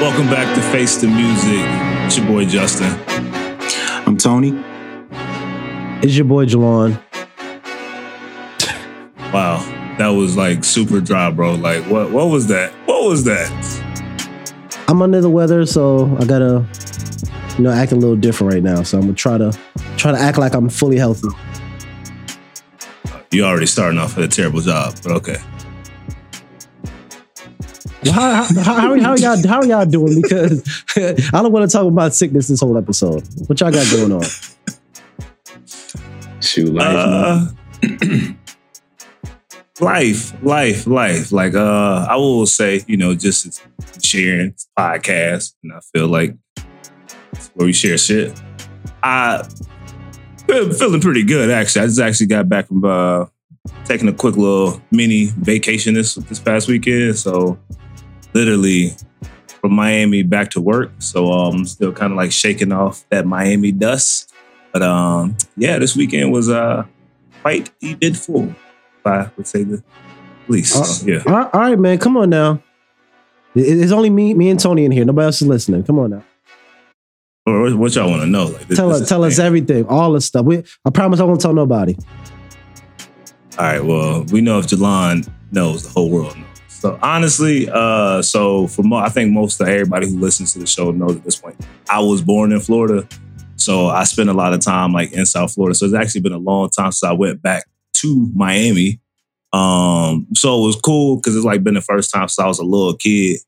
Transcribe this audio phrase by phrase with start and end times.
[0.00, 1.64] Welcome back to Face the Music.
[2.04, 2.94] It's your boy Justin.
[4.06, 4.52] I'm Tony.
[6.02, 7.02] It's your boy Jelan.
[9.32, 9.56] Wow,
[9.96, 11.54] that was like super dry, bro.
[11.54, 12.10] Like, what?
[12.10, 12.72] What was that?
[12.84, 13.50] What was that?
[14.86, 16.66] I'm under the weather, so I gotta,
[17.56, 18.82] you know, act a little different right now.
[18.82, 19.58] So I'm gonna try to
[19.96, 21.28] try to act like I'm fully healthy.
[23.30, 25.38] You already starting off with a terrible job, but okay.
[28.06, 30.22] Well, how, how, how, how, are y'all how are y'all doing?
[30.22, 30.62] Because
[30.96, 33.26] I don't want to talk about sickness this whole episode.
[33.48, 34.22] What y'all got going on?
[36.40, 36.94] Shoot, life.
[36.94, 37.46] Uh,
[39.80, 41.32] life, life, life.
[41.32, 43.62] Like uh, I will say, you know, just
[44.02, 46.36] sharing podcast, and I feel like
[47.32, 48.40] it's where we share shit.
[49.02, 49.48] I
[50.46, 51.82] feel- feeling pretty good actually.
[51.82, 53.26] I just actually got back from uh
[53.84, 57.18] taking a quick little mini vacation this this past weekend.
[57.18, 57.58] So
[58.36, 58.94] literally
[59.60, 60.90] from Miami back to work.
[60.98, 64.32] So um still kind of like shaking off that Miami dust.
[64.72, 66.84] But um yeah, this weekend was uh
[67.42, 68.44] quite eventful,
[68.98, 69.82] if I would say the
[70.48, 70.74] least.
[70.74, 71.22] So, yeah.
[71.26, 72.62] All right, all right, man, come on now.
[73.54, 75.04] It's only me, me and Tony in here.
[75.06, 75.82] Nobody else is listening.
[75.84, 76.24] Come on now.
[77.46, 78.46] Or what- what y'all want to know?
[78.48, 80.44] Like this- Tell this us, tell us everything, all the stuff.
[80.44, 81.94] We, I promise I won't tell nobody.
[83.58, 83.82] All right.
[83.82, 86.55] Well, we know if Jelan knows, the whole world knows.
[86.78, 90.66] So honestly, uh, so for mo- I think most of everybody who listens to the
[90.66, 91.56] show knows at this point.
[91.88, 93.08] I was born in Florida,
[93.56, 95.74] so I spent a lot of time like in South Florida.
[95.74, 99.00] So it's actually been a long time since I went back to Miami.
[99.54, 102.58] Um, so it was cool because it's like been the first time since I was
[102.58, 103.40] a little kid.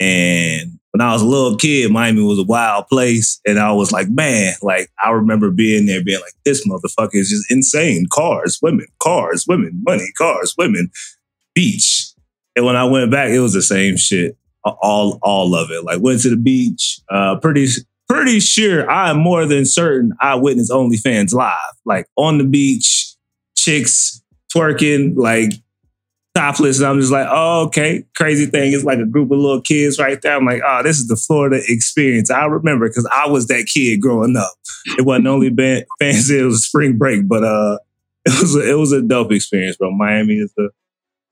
[0.00, 3.40] And when I was a little kid, Miami was a wild place.
[3.46, 7.28] And I was like, man, like I remember being there being like, this motherfucker is
[7.28, 8.06] just insane.
[8.10, 10.90] Cars, women, cars, women, money, cars, women,
[11.54, 12.09] beach.
[12.60, 14.36] And when I went back, it was the same shit.
[14.62, 15.82] All all of it.
[15.82, 17.00] Like went to the beach.
[17.08, 17.68] Uh pretty
[18.06, 21.56] pretty sure I am more than certain I witnessed OnlyFans live.
[21.86, 23.14] Like on the beach,
[23.56, 24.22] chicks
[24.54, 25.52] twerking, like
[26.34, 26.80] topless.
[26.80, 28.04] And I'm just like, oh, okay.
[28.14, 30.36] Crazy thing is like a group of little kids right there.
[30.36, 32.30] I'm like, oh, this is the Florida experience.
[32.30, 34.52] I remember because I was that kid growing up.
[34.98, 35.48] It wasn't only
[35.98, 37.78] fancy, it was spring break, but uh
[38.26, 39.90] it was a, it was a dope experience, bro.
[39.92, 40.68] Miami is a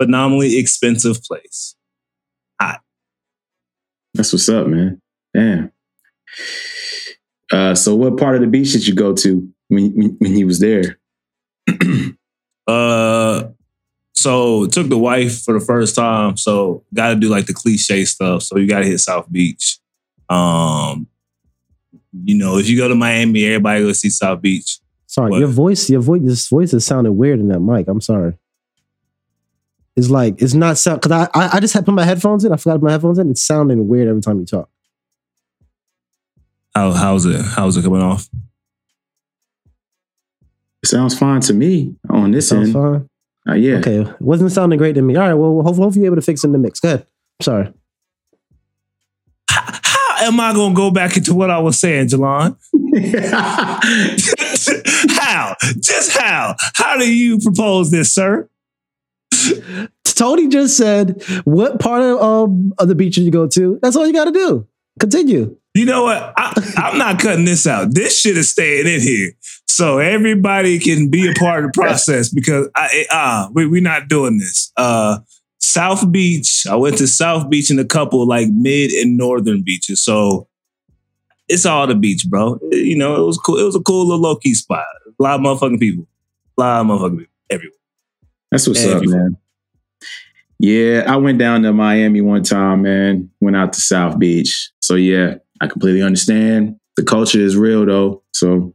[0.01, 1.75] phenomenally expensive place.
[2.61, 2.81] Hot.
[4.15, 5.01] That's what's up, man.
[5.35, 5.73] Damn.
[7.53, 10.45] Uh, so, what part of the beach did you go to when when, when he
[10.45, 10.99] was there?
[12.67, 13.49] Uh,
[14.13, 16.37] so took the wife for the first time.
[16.37, 18.43] So got to do like the cliche stuff.
[18.43, 19.79] So you got to hit South Beach.
[20.29, 21.07] Um,
[22.25, 24.81] you know, if you go to Miami, everybody go see South Beach.
[25.07, 25.39] Sorry, What?
[25.39, 27.89] your voice, your voice, your voice is sounding weird in that mic.
[27.89, 28.35] I'm sorry.
[29.99, 32.53] It's like it's not sound because I, I I just had put my headphones in.
[32.53, 33.31] I forgot to my headphones in.
[33.31, 34.71] It's sounding weird every time you talk.
[36.73, 37.45] How how's it?
[37.45, 38.29] How's it coming off?
[40.85, 42.75] It sounds fine to me on this Sounds end.
[42.75, 43.09] fine.
[43.49, 43.79] Uh, yeah.
[43.79, 45.17] Okay, wasn't sounding great to me.
[45.17, 46.79] All right, well, hopefully, hopefully you're able to fix it in the mix.
[46.79, 47.07] Go ahead.
[47.43, 47.73] Sorry.
[49.51, 52.57] How am I gonna go back into what I was saying, Jelan?
[55.19, 55.57] how?
[55.81, 56.55] Just how?
[56.75, 58.49] How do you propose this, sir?
[60.05, 63.97] Tony just said, "What part of, um, of the beach did you go to?" That's
[63.97, 64.66] all you got to do.
[64.99, 65.56] Continue.
[65.75, 66.33] You know what?
[66.37, 67.94] I, I'm not cutting this out.
[67.94, 69.33] This shit is staying in here,
[69.67, 72.31] so everybody can be a part of the process.
[72.31, 74.72] Because I, uh, we, we're not doing this.
[74.77, 75.19] Uh,
[75.59, 76.67] South Beach.
[76.69, 80.03] I went to South Beach and a couple like mid and northern beaches.
[80.03, 80.49] So
[81.49, 82.59] it's all the beach, bro.
[82.71, 83.59] You know, it was cool.
[83.59, 84.84] It was a cool little low key spot.
[85.06, 86.06] A lot of motherfucking people.
[86.56, 87.78] A lot of motherfucking people everywhere.
[88.51, 89.37] That's what's Yeah, up, you- man.
[90.61, 93.31] Yeah, I went down to Miami one time, man.
[93.41, 94.71] Went out to South Beach.
[94.81, 96.77] So yeah, I completely understand.
[96.97, 98.25] The culture is real though.
[98.33, 98.75] So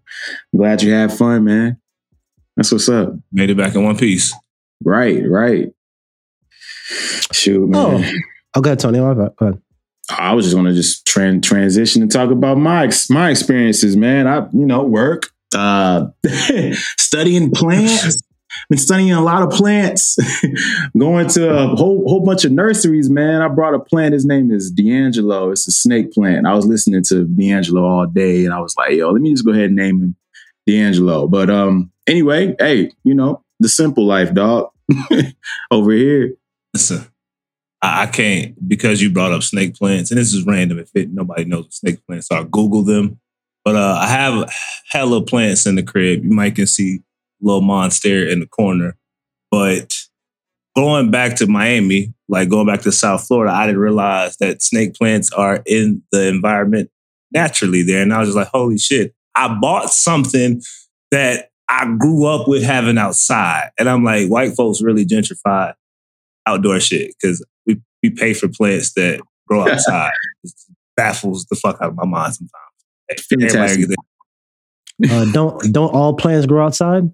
[0.54, 1.78] I'm glad you had fun, man.
[2.56, 3.14] That's what's up.
[3.34, 4.34] Made it back in one piece.
[4.82, 5.70] Right, right.
[7.34, 8.04] Shoot, man.
[8.56, 9.00] Oh, okay, Tony.
[9.00, 9.62] All right, go ahead.
[10.10, 14.28] I was just gonna just tran- transition and talk about my ex- my experiences, man.
[14.28, 16.08] I you know work, uh,
[16.98, 18.22] studying plants.
[18.70, 20.18] Been studying a lot of plants.
[20.98, 23.42] Going to a whole whole bunch of nurseries, man.
[23.42, 24.14] I brought a plant.
[24.14, 25.52] His name is D'Angelo.
[25.52, 26.48] It's a snake plant.
[26.48, 29.46] I was listening to D'Angelo all day, and I was like, yo, let me just
[29.46, 30.16] go ahead and name him
[30.68, 31.28] D'Angelo.
[31.28, 34.70] But um, anyway, hey, you know the simple life, dog.
[35.72, 36.34] Over here.
[36.74, 37.06] Listen,
[37.82, 40.80] I, can't because you brought up snake plants, and this is random.
[40.80, 43.20] If it, nobody knows what snake plants are, Google them.
[43.66, 44.54] But uh, I have
[44.90, 46.24] hella plants in the crib.
[46.24, 47.02] You might can see
[47.44, 48.95] little monster in the corner,
[49.51, 49.94] but
[50.75, 54.95] going back to Miami, like going back to South Florida, I didn't realize that snake
[54.95, 56.90] plants are in the environment
[57.31, 58.01] naturally there.
[58.01, 59.13] And I was just like, holy shit.
[59.36, 60.62] I bought something
[61.12, 63.69] that I grew up with having outside.
[63.78, 65.74] And I'm like, white folks really gentrify
[66.45, 70.12] outdoor shit because we, we pay for plants that grow outside.
[70.44, 70.51] it
[70.95, 73.30] baffles the fuck out of my mind sometimes.
[73.30, 73.90] Fantastic.
[75.10, 77.12] Uh, don't don't all plants grow outside?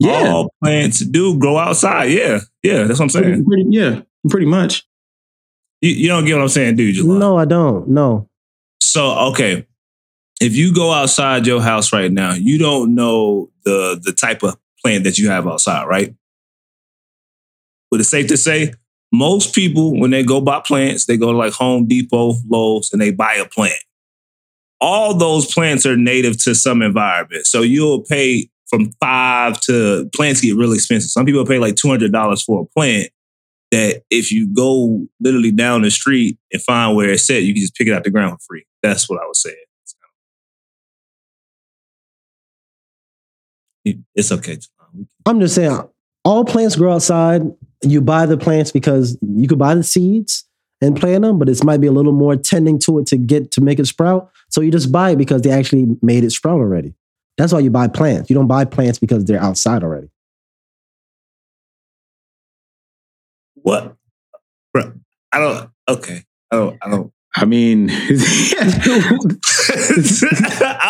[0.00, 0.32] Yeah.
[0.32, 2.06] All plants do grow outside.
[2.06, 2.40] Yeah.
[2.62, 2.84] Yeah.
[2.84, 3.44] That's what I'm saying.
[3.44, 4.00] Pretty, yeah.
[4.28, 4.84] Pretty much.
[5.80, 7.04] You, you don't get what I'm saying, do you?
[7.04, 7.88] No, I don't.
[7.88, 8.28] No.
[8.82, 9.66] So, okay.
[10.40, 14.56] If you go outside your house right now, you don't know the the type of
[14.82, 16.14] plant that you have outside, right?
[17.90, 18.72] But it's safe to say
[19.12, 23.02] most people, when they go buy plants, they go to like Home Depot, Lowe's, and
[23.02, 23.74] they buy a plant.
[24.80, 27.46] All those plants are native to some environment.
[27.46, 31.10] So you'll pay from five to plants get really expensive.
[31.10, 33.10] Some people pay like $200 for a plant
[33.72, 37.62] that if you go literally down the street and find where it's set, you can
[37.62, 38.64] just pick it out the ground for free.
[38.82, 39.56] That's what I was saying.
[44.14, 44.58] It's okay.
[45.26, 45.80] I'm just saying,
[46.24, 47.42] all plants grow outside.
[47.82, 50.44] You buy the plants because you could buy the seeds
[50.82, 53.50] and plant them, but it might be a little more tending to it to get
[53.52, 54.30] to make it sprout.
[54.48, 56.94] So you just buy it because they actually made it sprout already.
[57.40, 58.28] That's why you buy plants.
[58.30, 60.08] You don't buy plants because they're outside already.
[63.54, 63.96] What?
[64.72, 64.92] Bro,
[65.32, 65.70] I don't.
[65.88, 66.78] Okay, I don't.
[66.82, 67.12] I don't.
[67.36, 67.98] I mean, I'm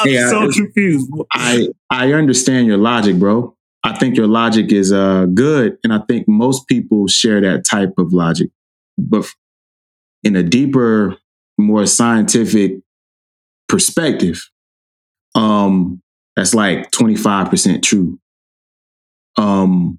[0.06, 1.10] Yeah, so it's- confused.
[1.32, 3.56] I I understand your logic, bro.
[3.82, 7.92] I think your logic is uh good, and I think most people share that type
[7.98, 8.50] of logic.
[8.98, 9.26] But
[10.22, 11.16] in a deeper,
[11.58, 12.72] more scientific
[13.68, 14.42] perspective,
[15.34, 16.02] um,
[16.40, 18.18] that's like twenty five percent true.
[19.36, 19.98] Um,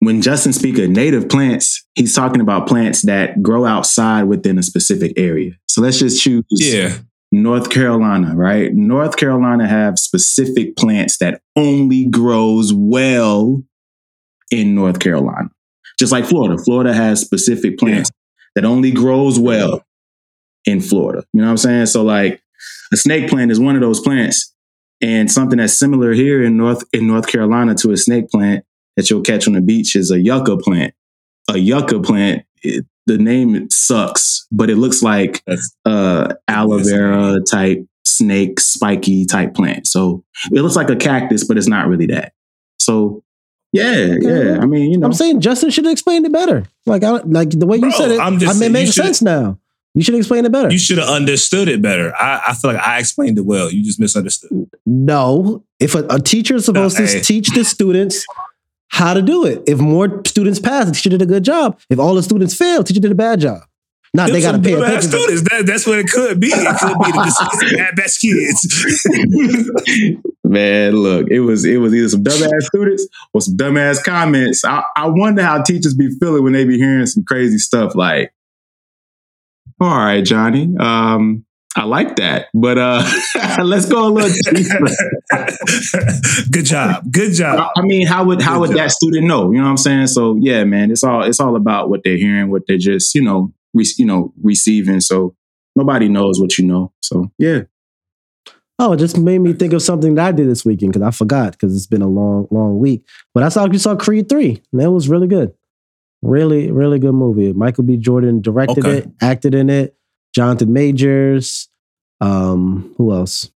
[0.00, 4.64] when Justin speaks of native plants, he's talking about plants that grow outside within a
[4.64, 5.52] specific area.
[5.68, 6.98] So let's just choose Yeah.
[7.30, 8.74] North Carolina, right?
[8.74, 13.62] North Carolina have specific plants that only grows well
[14.50, 15.50] in North Carolina.
[16.00, 16.60] Just like Florida.
[16.60, 18.10] Florida has specific plants
[18.56, 19.84] that only grows well
[20.66, 21.22] in Florida.
[21.32, 21.86] You know what I'm saying?
[21.86, 22.42] So like
[22.92, 24.52] a snake plant is one of those plants
[25.02, 28.64] and something that's similar here in North in North Carolina to a snake plant
[28.96, 30.94] that you'll catch on the beach is a yucca plant.
[31.48, 37.40] A yucca plant, it, the name sucks, but it looks like That's uh aloe vera
[37.50, 39.86] type snake spiky type plant.
[39.86, 42.32] So it looks like a cactus, but it's not really that.
[42.78, 43.24] So
[43.72, 44.58] yeah, yeah.
[44.60, 46.64] I mean, you know, I'm saying Justin should have explained it better.
[46.84, 48.94] Like, I, like the way you Bro, said it, I'm just I mean, it makes
[48.94, 49.58] sense now.
[49.94, 50.70] You should explain it better.
[50.70, 52.14] you should have understood it better.
[52.16, 53.70] I, I feel like I explained it well.
[53.70, 54.70] You just misunderstood.
[54.86, 57.20] no, if a, a teacher is supposed No, to hey.
[57.20, 58.24] teach the students
[58.88, 59.62] how to do it.
[59.66, 61.78] If more students pass, the teacher did a good job.
[61.90, 63.62] If all the students fail, the teacher did a bad job.
[64.14, 65.10] Not they got to pay some attention.
[65.10, 65.42] to- students.
[65.50, 66.48] That, that's what it could be.
[66.48, 69.06] It could be the at best kids.
[70.44, 74.64] man, look, it was it was either some dumbass students or some dumbass comments.
[74.64, 78.32] I, I wonder how teachers be feeling when they be hearing some crazy stuff like,
[79.82, 81.44] all right, Johnny, um,
[81.74, 82.48] I like that.
[82.52, 83.02] But uh
[83.64, 84.88] let's go a little deeper.
[86.50, 87.10] Good job.
[87.10, 87.70] Good job.
[87.76, 88.76] I mean, how would how Good would job.
[88.76, 89.50] that student know?
[89.50, 90.08] You know what I'm saying?
[90.08, 93.22] So yeah, man, it's all it's all about what they're hearing, what they're just you
[93.22, 95.00] know re- you know receiving.
[95.00, 95.34] So
[95.74, 96.92] nobody knows what you know.
[97.00, 97.62] So yeah,
[98.78, 101.10] Oh, it just made me think of something that I did this weekend because I
[101.12, 103.06] forgot because it's been a long, long week.
[103.32, 105.54] But I saw you saw Creed three, and that was really good.
[106.22, 107.52] Really, really good movie.
[107.52, 107.96] Michael B.
[107.96, 108.98] Jordan directed Okay.
[108.98, 109.96] it, acted in it.
[110.34, 111.68] Jonathan Majors.
[112.20, 113.50] Um, who else?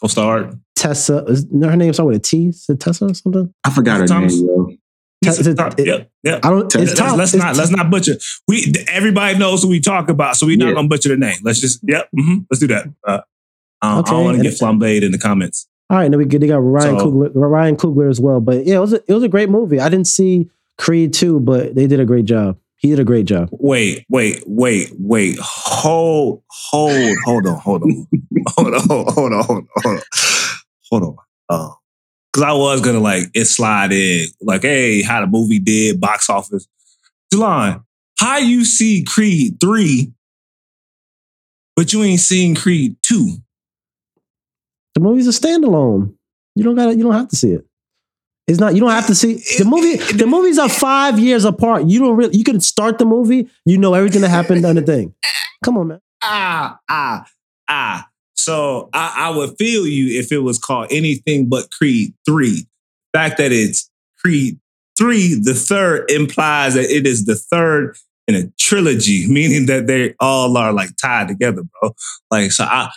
[0.00, 0.54] Go start.
[0.76, 1.24] Tessa.
[1.26, 2.48] Is her name started with a T?
[2.48, 3.52] Is it Tessa or something?
[3.64, 4.34] I forgot her Thomas?
[4.36, 4.46] name.
[4.46, 5.30] Yo.
[5.30, 6.10] Is it- it- Yep.
[6.24, 6.40] Yep.
[6.44, 6.74] I don't.
[6.74, 7.16] Let's- It's Tom.
[7.16, 8.16] let's it's not let's not butcher.
[8.48, 10.74] We everybody knows who we talk about, so we're not Yeah.
[10.74, 11.36] gonna butcher the name.
[11.44, 12.08] Let's just yep.
[12.14, 12.88] hmm let's do that.
[13.06, 13.20] Uh,
[13.80, 15.66] I don't, want to get flambéed in the comments.
[15.90, 18.40] All right, and then we get they got Ryan So- Coogler, Ryan Coogler as well.
[18.40, 19.78] But yeah, it was a, it was a great movie.
[19.80, 20.48] I didn't see
[20.78, 22.58] Creed two, but they did a great job.
[22.76, 23.48] He did a great job.
[23.52, 25.38] Wait, wait, wait, wait.
[25.40, 28.06] Hold, hold, hold on, hold on,
[28.48, 30.02] hold on, hold on, hold on, hold on,
[30.90, 31.16] hold on.
[31.48, 31.70] Uh,
[32.32, 36.30] Cause I was gonna like it slide in, like, hey, how the movie did, box
[36.30, 36.66] office.
[37.32, 37.84] Jelan,
[38.18, 40.12] how you see Creed three,
[41.76, 43.36] but you ain't seen Creed two?
[44.94, 46.14] The movie's a standalone.
[46.54, 47.66] You don't got to You don't have to see it.
[48.52, 48.74] It's not.
[48.74, 49.96] You don't have to see the movie.
[49.96, 51.86] The movies are five years apart.
[51.86, 52.36] You don't really.
[52.36, 53.48] You can start the movie.
[53.64, 55.14] You know everything that happened on the thing.
[55.64, 56.00] Come on, man.
[56.22, 57.26] ah, ah,
[57.68, 58.08] ah.
[58.34, 62.50] So I, I would feel you if it was called anything but Creed 3.
[62.50, 62.66] The
[63.18, 64.58] fact that it's Creed
[64.96, 67.96] three, the third implies that it is the third
[68.28, 71.92] in a trilogy, meaning that they all are like tied together, bro.
[72.30, 72.90] Like, so I,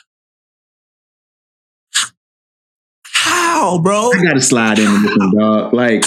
[3.25, 4.12] how, bro?
[4.13, 5.74] I gotta slide in with them, dog.
[5.74, 6.05] Like,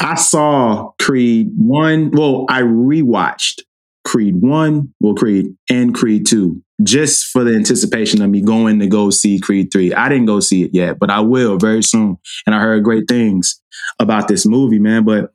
[0.00, 2.10] I saw Creed one.
[2.12, 3.62] Well, I rewatched
[4.04, 8.86] Creed one, well, Creed and Creed two, just for the anticipation of me going to
[8.86, 9.94] go see Creed three.
[9.94, 12.18] I didn't go see it yet, but I will very soon.
[12.46, 13.60] And I heard great things
[14.00, 15.04] about this movie, man.
[15.04, 15.32] But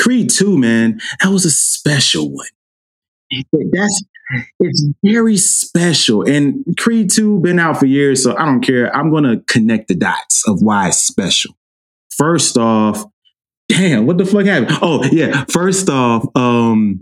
[0.00, 2.46] Creed two, man, that was a special one.
[3.52, 4.04] That's
[4.60, 6.22] it's very special.
[6.22, 8.94] And Creed 2 been out for years, so I don't care.
[8.94, 11.54] I'm gonna connect the dots of why it's special.
[12.16, 13.04] First off,
[13.68, 14.78] damn, what the fuck happened?
[14.82, 15.44] Oh, yeah.
[15.50, 17.00] First off, um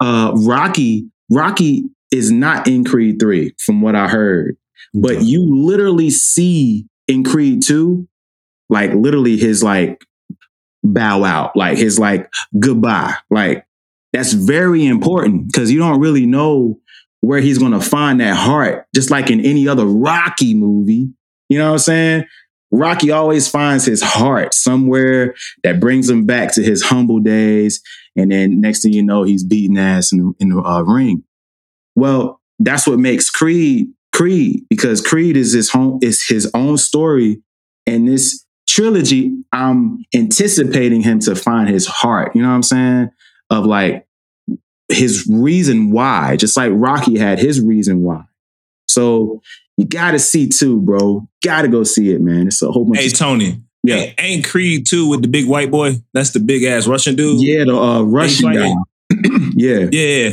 [0.00, 4.56] uh Rocky, Rocky is not in Creed 3, from what I heard.
[4.94, 8.06] But you literally see in Creed 2,
[8.68, 10.04] like literally his like
[10.82, 13.14] bow out, like his like goodbye.
[13.30, 13.65] Like
[14.12, 16.80] that's very important because you don't really know
[17.20, 21.10] where he's going to find that heart, just like in any other Rocky movie.
[21.48, 22.24] You know what I'm saying?
[22.70, 27.80] Rocky always finds his heart somewhere that brings him back to his humble days.
[28.16, 31.22] And then next thing you know, he's beating ass in, in the uh, ring.
[31.94, 37.42] Well, that's what makes Creed Creed because Creed is his home is his own story,
[37.86, 42.34] and this trilogy, I'm anticipating him to find his heart.
[42.34, 43.10] You know what I'm saying?
[43.50, 44.06] Of like
[44.88, 48.24] his reason why, just like Rocky had his reason why.
[48.88, 49.40] So
[49.76, 51.28] you got to see too, bro.
[51.44, 52.46] Got to go see it, man.
[52.48, 52.98] It's a whole bunch.
[52.98, 53.96] Hey of Tony, Yeah.
[53.96, 55.96] ain't, ain't Creed two with the big white boy?
[56.14, 57.40] That's the big ass Russian dude.
[57.42, 58.60] yeah, the uh, Russian guy.
[59.12, 59.52] fighting?
[59.56, 60.30] yeah, Yeah.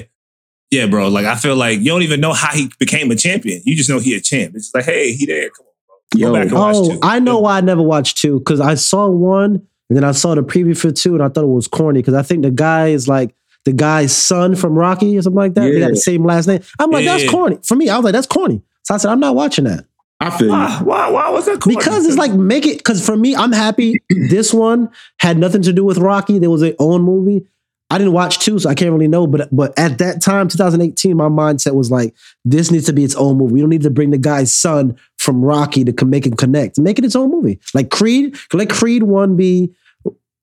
[0.72, 1.08] Yeah, bro.
[1.10, 3.62] Like I feel like you don't even know how he became a champion.
[3.63, 4.55] You just know he a champ.
[4.55, 5.51] It's just like, hey, he there.
[5.51, 6.20] Come on, bro.
[6.20, 6.34] Yo.
[6.34, 7.00] Back and watch Oh, two.
[7.03, 10.34] I know why I never watched two because I saw one and then I saw
[10.36, 12.88] the preview for two and I thought it was corny because I think the guy
[12.88, 13.36] is like
[13.66, 15.62] the guy's son from Rocky or something like that.
[15.72, 16.62] They got the same last name.
[16.80, 17.18] I'm like, Yeah.
[17.18, 17.60] that's corny.
[17.63, 18.62] For me, I was like, that's corny.
[18.84, 19.86] So I said, I'm not watching that
[20.20, 20.54] I feel you.
[20.54, 20.80] Why?
[20.84, 21.10] Why?
[21.10, 21.62] Why was that?
[21.62, 21.75] corny?
[21.78, 22.78] because it's like make it.
[22.78, 23.96] Because for me, I'm happy.
[24.10, 26.40] this one had nothing to do with Rocky.
[26.40, 27.46] There was their own movie.
[27.90, 29.28] I didn't watch two, so I can't really know.
[29.28, 33.16] But but at that time, 2018, my mindset was like, this needs to be its
[33.16, 33.54] own movie.
[33.54, 36.77] We don't need to bring the guy's son from Rocky to make it connect.
[36.77, 37.60] Make it its own movie.
[37.74, 39.74] Like Creed, let Creed one be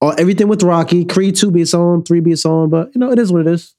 [0.01, 1.05] or everything with Rocky.
[1.05, 2.71] Creed two be its own, three be its own.
[2.71, 3.75] But you know, it is what it is.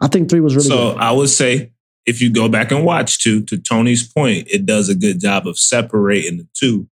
[0.00, 0.92] I think three was really so.
[0.92, 0.98] good.
[0.98, 1.72] I would say
[2.06, 5.46] if you go back and watch two, to Tony's point, it does a good job
[5.46, 6.88] of separating the two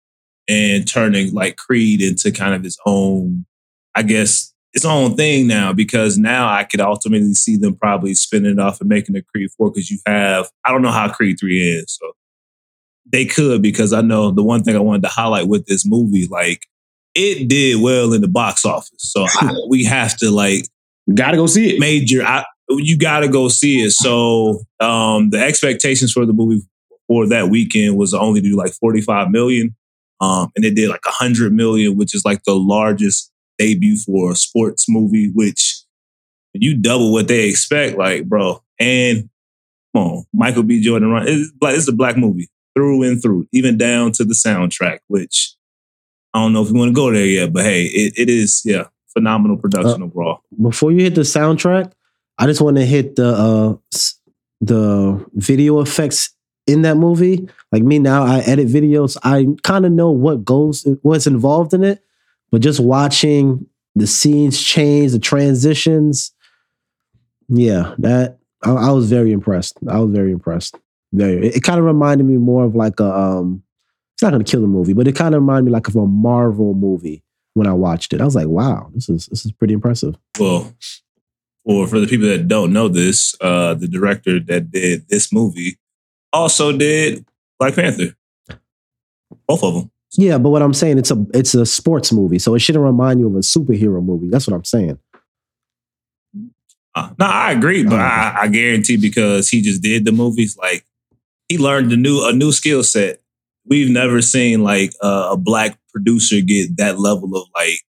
[0.47, 3.45] and turning like Creed into kind of its own,
[3.95, 5.71] I guess, its own thing now.
[5.71, 9.51] Because now I could ultimately see them probably spinning it off and making a Creed
[9.57, 12.13] four because you have I don't know how Creed three is, so
[13.11, 16.27] they could because I know the one thing I wanted to highlight with this movie,
[16.27, 16.65] like
[17.13, 18.89] it did well in the box office.
[18.97, 20.67] So I, we have to like
[21.13, 21.79] Gotta go see it.
[21.79, 22.23] major.
[22.23, 23.91] I, you got to go see it.
[23.91, 26.65] So um, the expectations for the movie
[27.07, 29.75] for that weekend was only to do like 45 million.
[30.19, 34.35] Um, and it did like 100 million, which is like the largest debut for a
[34.35, 35.83] sports movie, which
[36.53, 38.63] you double what they expect, like, bro.
[38.79, 39.29] And
[39.93, 40.81] come on, Michael B.
[40.81, 41.27] Jordan run.
[41.27, 45.55] It's, it's a black movie through and through, even down to the soundtrack, which
[46.33, 48.61] I don't know if you want to go there yet, but hey, it, it is,
[48.65, 50.41] yeah, phenomenal production overall.
[50.61, 51.93] Before you hit the soundtrack,
[52.37, 53.75] I just want to hit the uh
[54.61, 56.31] the video effects
[56.67, 57.47] in that movie.
[57.71, 59.17] Like me now, I edit videos.
[59.23, 62.03] I kind of know what goes, what's involved in it,
[62.51, 66.33] but just watching the scenes change, the transitions,
[67.47, 69.77] yeah, that I, I was very impressed.
[69.87, 70.77] I was very impressed.
[71.13, 71.47] Very.
[71.47, 73.63] It, kind of reminded me more of like a um.
[74.13, 76.07] It's not gonna kill the movie, but it kind of reminded me like of a
[76.07, 78.21] Marvel movie when I watched it.
[78.21, 80.15] I was like, wow, this is this is pretty impressive.
[80.39, 80.73] well,
[81.65, 85.77] or for the people that don't know this, uh, the director that did this movie
[86.31, 87.25] also did
[87.59, 88.15] Black Panther.
[89.47, 89.91] Both of them.
[90.17, 93.19] Yeah, but what I'm saying, it's a it's a sports movie, so it shouldn't remind
[93.19, 94.29] you of a superhero movie.
[94.29, 94.99] That's what I'm saying.
[96.93, 100.85] Uh, no, I agree, but I, I guarantee because he just did the movies, like
[101.49, 103.21] he learned a new a new skill set.
[103.67, 107.79] We've never seen like uh, a black producer get that level of like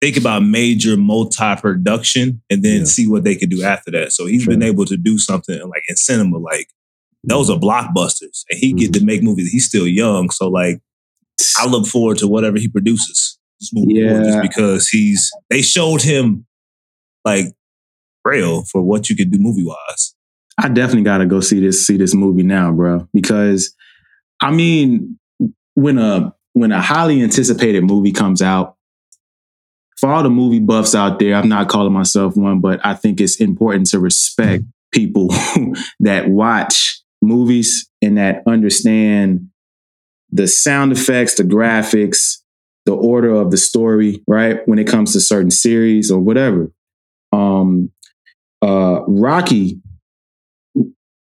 [0.00, 2.84] think about major multi production and then Yeah.
[2.84, 4.12] see what they could do after that.
[4.12, 4.52] So he's Sure.
[4.52, 6.68] been able to do something like in cinema, like
[7.24, 9.50] those are blockbusters, and he get to make movies.
[9.50, 10.80] He's still young, so like
[11.58, 13.38] I look forward to whatever he produces.
[13.60, 14.40] Just forward, just Yeah.
[14.40, 16.46] because he's they showed him
[17.24, 17.46] like
[18.24, 20.14] rail for what you could do movie wise.
[20.58, 23.08] I definitely gotta go see this see this movie now, bro.
[23.14, 23.74] Because
[24.40, 25.18] I mean,
[25.74, 28.76] when a when a highly anticipated movie comes out,
[29.98, 33.20] for all the movie buffs out there, I'm not calling myself one, but I think
[33.20, 35.28] it's important to respect people
[36.00, 39.48] that watch movies and that understand
[40.30, 42.38] the sound effects, the graphics,
[42.86, 44.60] the order of the story, right?
[44.66, 46.70] When it comes to certain series or whatever.
[47.32, 47.90] Um,
[48.62, 49.80] uh, Rocky,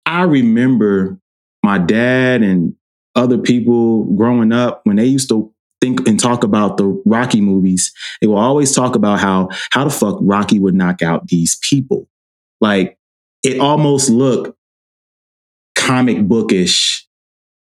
[0.05, 1.19] I remember
[1.63, 2.75] my dad and
[3.15, 7.91] other people growing up when they used to think and talk about the Rocky movies,
[8.21, 12.07] they will always talk about how how the fuck Rocky would knock out these people.
[12.62, 12.97] Like
[13.43, 14.57] it almost looked
[15.75, 17.07] comic bookish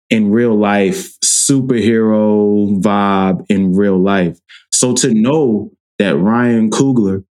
[0.09, 4.39] in real life, superhero vibe in real life.
[4.71, 7.23] So to know that Ryan Coogler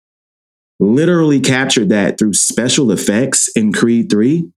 [0.80, 4.50] literally captured that through special effects in Creed 3,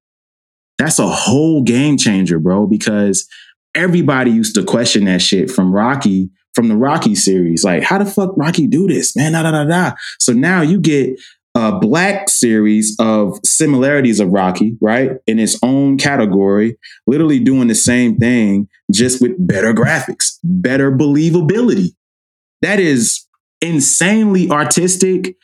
[0.79, 3.29] that's a whole game changer, bro, because
[3.75, 7.65] everybody used to question that shit from Rocky, from the Rocky series.
[7.65, 9.33] Like, how the fuck Rocky do this, man?
[9.33, 9.93] Da da da da.
[10.19, 11.19] So now you get
[11.57, 15.13] a black series of similarities of Rocky, right?
[15.27, 16.77] In its own category,
[17.07, 21.91] literally doing the same thing, just with better graphics, better believability.
[22.63, 23.27] That is
[23.61, 25.37] insanely artistic.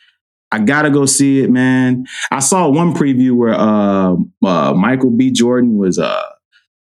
[0.51, 2.05] I gotta go see it, man.
[2.29, 4.15] I saw one preview where uh,
[4.45, 5.31] uh, Michael B.
[5.31, 6.29] Jordan was, uh,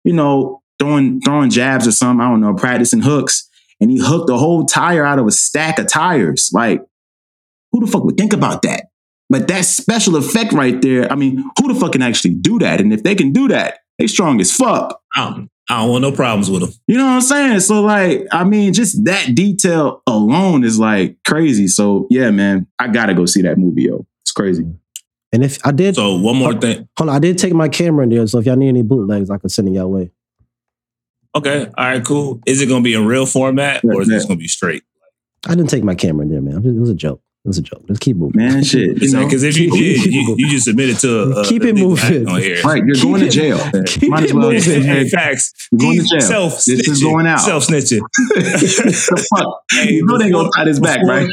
[0.03, 2.25] you know, throwing throwing jabs or something.
[2.25, 3.47] I don't know, practicing hooks,
[3.79, 6.49] and he hooked a whole tire out of a stack of tires.
[6.53, 6.83] Like,
[7.71, 8.85] who the fuck would think about that?
[9.29, 12.81] But that special effect right there, I mean, who the fuck can actually do that?
[12.81, 14.99] And if they can do that, they strong as fuck.
[15.15, 16.71] Don't, I don't want no problems with them.
[16.87, 17.59] You know what I'm saying?
[17.61, 21.67] So like, I mean, just that detail alone is like crazy.
[21.67, 24.05] So yeah, man, I gotta go see that movie, yo.
[24.23, 24.65] It's crazy.
[25.33, 26.89] And if I did, So one more thing.
[26.97, 28.27] hold on, I did take my camera in there.
[28.27, 30.11] So if y'all need any bootlegs, I could send it your way.
[31.33, 32.41] Okay, all right, cool.
[32.45, 34.15] Is it gonna be in real format or is Yeah.
[34.15, 34.83] this gonna be straight?
[35.47, 36.57] I didn't take my camera in there, man.
[36.65, 37.21] It was a joke.
[37.43, 37.83] It was a joke.
[37.89, 38.37] Let's keep moving.
[38.39, 39.01] Man, shit.
[39.01, 39.23] You know?
[39.25, 42.27] Because if you keep- did, you, you just submitted to uh, Keep it legal moving.
[42.29, 42.61] on here.
[42.61, 43.57] Right, you're Keep going to jail.
[43.85, 44.83] Keep Might as it well moving.
[44.83, 45.51] Hey, facts.
[45.71, 46.21] You're going to jail.
[46.21, 47.39] Self This is going out.
[47.39, 48.01] Self snitching.
[48.17, 49.61] the fuck?
[49.71, 51.29] Hey, you know they gonna before- tie this back, before- right?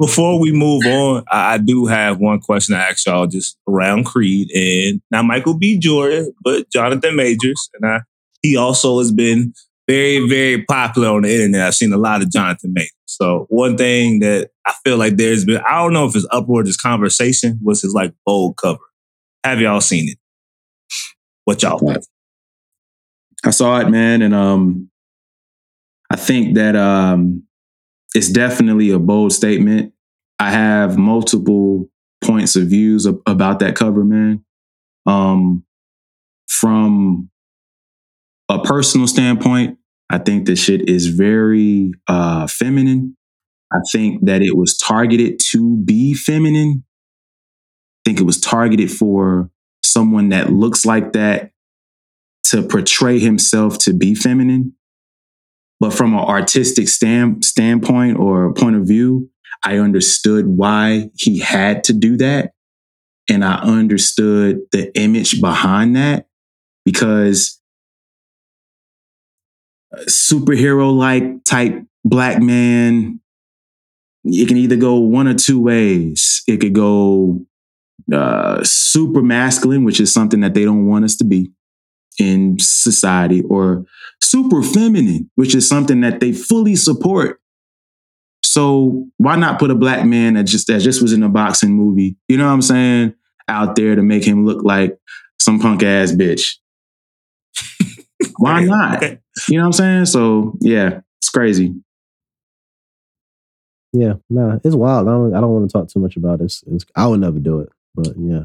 [0.00, 4.04] Before we move on, I, I do have one question to ask y'all just around
[4.06, 5.78] Creed and not Michael B.
[5.78, 7.68] Jordan, but Jonathan Majors.
[7.74, 8.00] And I,
[8.40, 9.52] he also has been
[9.90, 11.66] very, very popular on the internet.
[11.66, 12.92] I've seen a lot of Jonathan Majors.
[13.06, 16.66] So one thing that I feel like there's been, I don't know if it's upward
[16.66, 18.78] this conversation was his like bold cover.
[19.42, 20.18] Have y'all seen it?
[21.44, 22.04] What y'all think?
[23.44, 24.90] I saw it, man, and um,
[26.10, 27.42] I think that um,
[28.14, 29.92] it's definitely a bold statement.
[30.38, 31.88] I have multiple
[32.22, 34.44] points of views ab- about that cover, man.
[35.06, 35.64] Um,
[36.48, 37.30] from
[38.50, 39.78] a personal standpoint,
[40.10, 43.16] I think the shit is very uh, feminine.
[43.72, 46.82] I think that it was targeted to be feminine.
[46.84, 49.50] I think it was targeted for
[49.84, 51.52] someone that looks like that
[52.44, 54.74] to portray himself to be feminine.
[55.78, 59.30] But from an artistic stand, standpoint or point of view,
[59.64, 62.52] I understood why he had to do that.
[63.28, 66.26] And I understood the image behind that
[66.84, 67.59] because
[70.08, 73.20] superhero like type black man,
[74.24, 76.42] it can either go one or two ways.
[76.46, 77.44] It could go
[78.12, 81.52] uh, super masculine, which is something that they don't want us to be
[82.18, 83.84] in society, or
[84.20, 87.40] super feminine, which is something that they fully support.
[88.42, 91.72] So why not put a black man that just that just was in a boxing
[91.72, 93.14] movie, you know what I'm saying,
[93.48, 94.98] out there to make him look like
[95.38, 96.56] some punk ass bitch?
[98.38, 99.02] Why not?
[99.02, 100.06] You know what I'm saying?
[100.06, 101.74] So yeah, it's crazy.
[103.92, 105.08] Yeah, nah, it's wild.
[105.08, 105.34] I don't.
[105.34, 106.62] I don't want to talk too much about this.
[106.68, 108.44] It's, I would never do it, but yeah.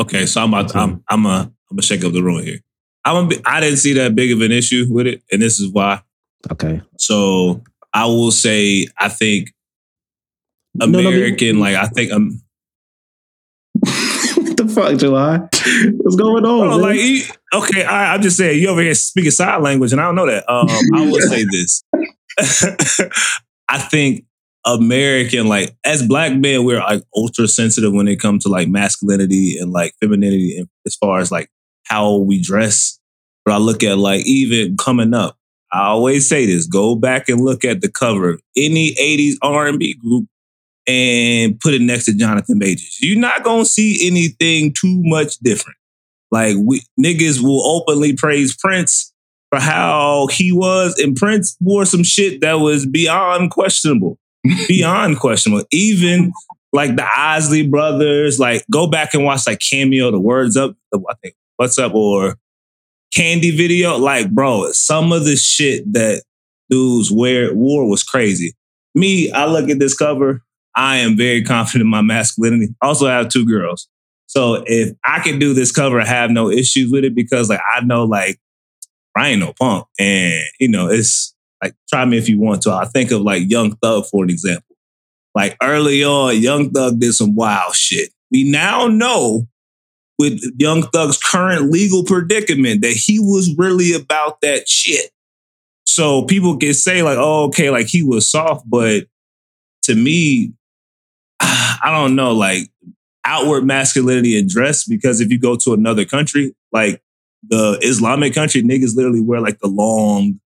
[0.00, 2.58] Okay, so I'm about, I'm I'm a I'm gonna shake up the room here.
[3.04, 5.60] I'm a, bi- I didn't see that big of an issue with it, and this
[5.60, 6.02] is why.
[6.50, 6.82] Okay.
[6.98, 7.62] So
[7.94, 9.50] I will say I think
[10.74, 12.51] No, no, but- American, like I think um, what the
[14.72, 15.38] fuck, July?
[15.38, 16.66] What's going on?
[16.68, 16.80] oh, man?
[16.80, 20.04] like you- okay, I, I'm just saying you over here speaking sign language, and I
[20.04, 20.48] don't know that.
[20.50, 21.82] Um, I will say this.
[23.68, 24.24] I think
[24.66, 29.56] American, like as black men, we're like ultra sensitive when it comes to like masculinity
[29.58, 31.48] and like femininity, and as far as like
[31.84, 32.98] how we dress.
[33.44, 35.36] But I look at like even coming up,
[35.72, 39.94] I always say this: go back and look at the cover of any '80s R&B
[39.94, 40.26] group
[40.86, 42.98] and put it next to Jonathan Majors.
[43.00, 45.76] You're not gonna see anything too much different.
[46.30, 49.12] Like we niggas will openly praise Prince
[49.50, 54.18] for how he was, and Prince wore some shit that was beyond questionable.
[54.68, 55.64] beyond questionable.
[55.70, 56.32] Even
[56.72, 61.14] like the Isley brothers, like go back and watch like Cameo, the Words Up, I
[61.22, 62.36] think What's Up, or
[63.14, 63.98] Candy video.
[63.98, 66.22] Like, bro, some of the shit that
[66.70, 68.54] dudes wear wore was crazy.
[68.94, 70.42] Me, I look at this cover.
[70.74, 72.74] I am very confident in my masculinity.
[72.80, 73.88] Also, I have two girls.
[74.26, 77.60] So if I can do this cover, I have no issues with it because like
[77.74, 78.38] I know like
[79.16, 79.86] I ain't no punk.
[79.98, 82.72] And you know, it's like try me if you want to.
[82.72, 84.76] I think of like Young Thug for an example.
[85.34, 88.10] Like early on, Young Thug did some wild shit.
[88.30, 89.48] We now know
[90.18, 95.10] with Young Thug's current legal predicament that he was really about that shit.
[95.84, 99.04] So people can say like, oh, okay, like he was soft, but
[99.82, 100.52] to me,
[101.84, 102.68] I don't know, like
[103.24, 107.02] outward masculinity and dress, because if you go to another country, like
[107.48, 110.40] the Islamic country, niggas literally wear like the long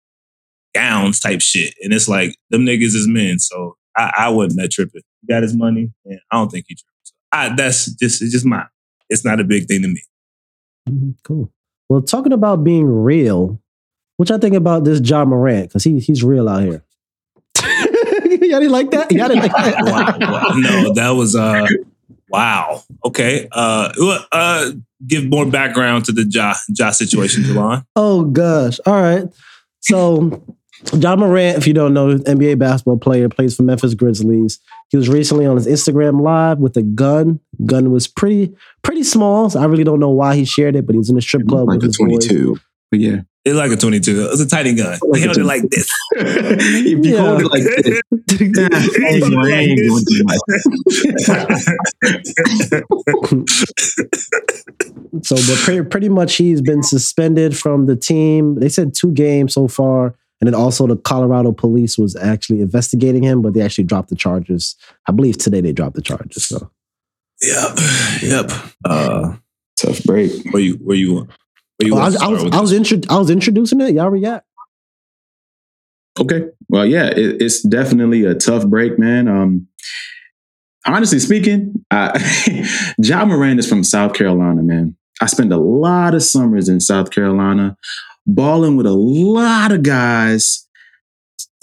[0.75, 1.75] gowns type shit.
[1.83, 3.39] And it's like, them niggas is men.
[3.39, 5.03] So I, I wasn't that tripping.
[5.21, 7.13] He got his money, and I don't think he tripped.
[7.31, 8.67] I, that's just, it's just my,
[9.09, 10.03] it's not a big thing to me.
[10.89, 11.53] Mm-hmm, cool.
[11.89, 13.61] Well, talking about being real,
[14.17, 16.85] which I think about this Ja Morant, because he, he's real out here.
[18.53, 19.11] Y'all didn't like that?
[19.11, 19.83] Y'all didn't like that?
[20.21, 20.55] wow, wow.
[20.57, 21.67] No, that was uh
[22.29, 22.83] wow.
[23.03, 23.49] Okay.
[23.51, 23.91] Uh
[24.31, 24.73] uh
[25.07, 27.87] give more background to the Ja Ja situation, Jelan.
[27.97, 28.79] Oh gosh.
[28.85, 29.25] All right.
[29.81, 30.45] So
[30.93, 34.61] Ja Morant, if you don't know, NBA basketball player, plays for Memphis Grizzlies.
[34.91, 37.41] He was recently on his Instagram live with a gun.
[37.65, 39.49] Gun was pretty pretty small.
[39.49, 41.49] So I really don't know why he shared it, but he was in a strip
[41.49, 42.27] club like with a his boys.
[42.29, 42.61] 22.
[42.91, 43.21] But yeah.
[43.45, 44.29] It's like a 22.
[44.31, 44.99] It's a tiny gun.
[45.03, 45.91] Like He held it like this.
[46.13, 47.21] if you Yeah.
[47.27, 48.01] hold it like this,
[48.31, 50.39] I ain't gonna- I ain't doing too much.
[55.23, 58.57] So, but pretty, pretty much he's been suspended from the team.
[58.59, 60.15] They said two games so far.
[60.41, 64.17] And then also the Colorado police was actually investigating him, but they actually dropped the
[64.17, 64.75] charges.
[65.09, 66.47] I believe today they dropped the charges.
[66.47, 66.71] So
[67.43, 67.79] Yep.
[68.23, 68.51] Yep.
[68.85, 69.37] Uh
[69.77, 70.31] Tough break.
[70.53, 71.29] where you where you
[71.81, 73.95] I was, I was, I was, intro- I was introducing it.
[73.95, 74.47] Y'all react.
[76.19, 76.47] Okay.
[76.69, 79.29] Well, yeah, it, it's definitely a tough break, man.
[79.29, 79.69] Um,
[80.87, 84.97] honestly speaking, I, Ja Morant is from South Carolina, man.
[85.21, 87.77] I spent a lot of summers in South Carolina,
[88.27, 90.67] balling with a lot of guys,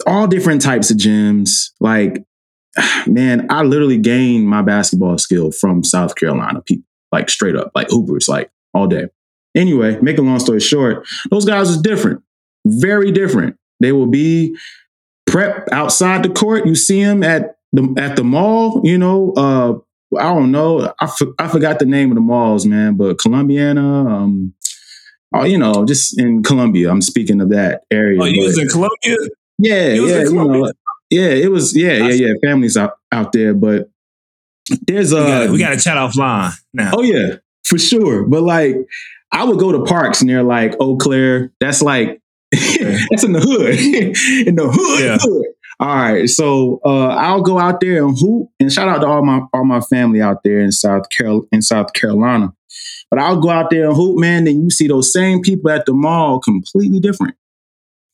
[0.06, 1.70] all different types of gyms.
[1.78, 2.24] Like,
[3.06, 7.88] man, I literally gained my basketball skill from South Carolina people, like straight up, like
[7.90, 9.08] hoopers, like all day.
[9.54, 12.22] Anyway, make a long story short, those guys are different,
[12.64, 13.56] very different.
[13.80, 14.56] They will be
[15.26, 16.66] prep outside the court.
[16.66, 18.80] You see them at the at the mall.
[18.84, 20.92] You know, uh, I don't know.
[21.00, 21.08] I,
[21.38, 22.96] I forgot the name of the malls, man.
[22.96, 24.54] But Columbiana, um,
[25.34, 26.90] oh, you know, just in Columbia.
[26.90, 28.20] I'm speaking of that area.
[28.20, 29.16] Oh, you was in Columbia?
[29.58, 30.72] yeah, yeah, you know,
[31.10, 31.28] yeah.
[31.28, 32.32] It was, yeah, yeah, yeah.
[32.42, 33.88] Families out out there, but
[34.86, 36.90] there's a uh, we got to chat offline now.
[36.94, 38.24] Oh yeah, for sure.
[38.24, 38.76] But like,
[39.32, 41.52] I would go to parks near like Eau Claire.
[41.60, 42.20] That's like
[42.52, 43.78] that's in the hood,
[44.48, 45.04] in the hood.
[45.04, 45.18] Yeah.
[45.20, 45.46] hood.
[45.78, 48.50] All right, so uh, I'll go out there and hoop.
[48.60, 51.62] And shout out to all my all my family out there in South Carol in
[51.62, 52.52] South Carolina.
[53.10, 54.44] But I'll go out there and hoop, man.
[54.44, 57.34] Then you see those same people at the mall, completely different,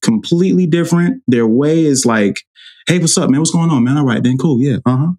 [0.01, 1.23] completely different.
[1.27, 2.43] Their way is like,
[2.87, 3.41] "Hey, what's up, man?
[3.41, 3.97] What's going on, man?
[3.97, 5.13] All right, then cool, yeah, uh huh."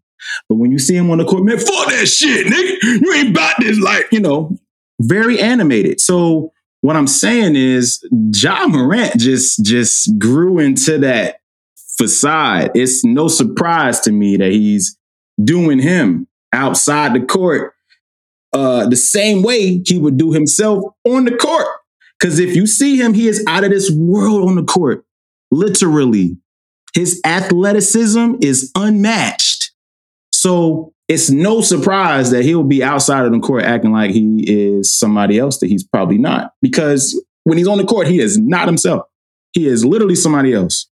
[0.47, 3.01] But when you see him on the court, man, fuck that shit, nigga.
[3.01, 4.57] You ain't about this, like, you know,
[5.01, 5.99] very animated.
[5.99, 11.41] So what I'm saying is Ja Morant just just grew into that
[11.97, 12.71] facade.
[12.75, 14.97] It's no surprise to me that he's
[15.43, 17.73] doing him outside the court
[18.53, 21.67] uh the same way he would do himself on the court.
[22.19, 25.05] Because if you see him, he is out of this world on the court.
[25.51, 26.37] Literally.
[26.93, 29.46] His athleticism is unmatched.
[30.37, 34.93] So it's no surprise that he'll be outside of the court acting like he is
[34.93, 36.51] somebody else that he's probably not.
[36.61, 39.07] Because when he's on the court, he is not himself.
[39.53, 40.87] He is literally somebody else.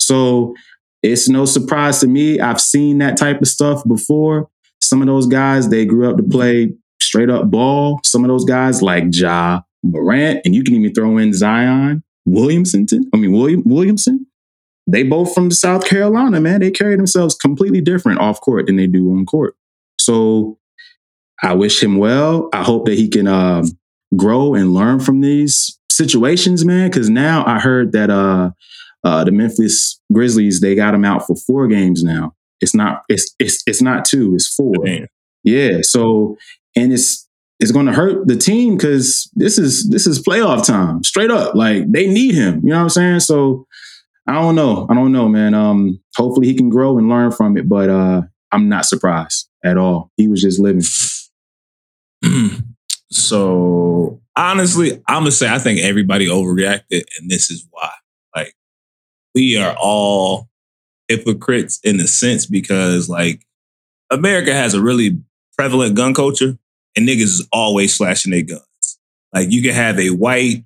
[0.00, 0.56] So
[1.04, 2.40] it's no surprise to me.
[2.40, 4.50] I've seen that type of stuff before.
[4.80, 8.00] Some of those guys, they grew up to play straight up ball.
[8.02, 12.86] Some of those guys, like Ja Morant, and you can even throw in Zion Williamson.
[13.14, 14.19] I mean, William Williamson
[14.90, 16.60] they both from South Carolina, man.
[16.60, 19.56] They carry themselves completely different off court than they do on court.
[19.98, 20.58] So
[21.42, 22.48] I wish him well.
[22.52, 23.64] I hope that he can um,
[24.16, 26.90] grow and learn from these situations, man.
[26.90, 28.50] Because now I heard that uh,
[29.04, 32.34] uh, the Memphis Grizzlies they got him out for four games now.
[32.60, 34.34] It's not it's it's it's not two.
[34.34, 34.74] It's four.
[34.78, 35.06] Man.
[35.44, 35.78] Yeah.
[35.82, 36.36] So
[36.76, 37.26] and it's
[37.58, 41.04] it's going to hurt the team because this is this is playoff time.
[41.04, 42.60] Straight up, like they need him.
[42.64, 43.20] You know what I'm saying?
[43.20, 43.66] So
[44.26, 44.86] I don't know.
[44.88, 45.54] I don't know, man.
[45.54, 49.76] Um, hopefully he can grow and learn from it, but uh, I'm not surprised at
[49.76, 50.10] all.
[50.16, 50.82] He was just living.
[53.10, 57.90] so honestly, I'm gonna say I think everybody overreacted, and this is why.
[58.34, 58.54] Like,
[59.34, 60.48] we are all
[61.08, 63.44] hypocrites in a sense because like
[64.10, 65.18] America has a really
[65.56, 66.56] prevalent gun culture,
[66.96, 68.98] and niggas is always flashing their guns.
[69.32, 70.64] Like you can have a white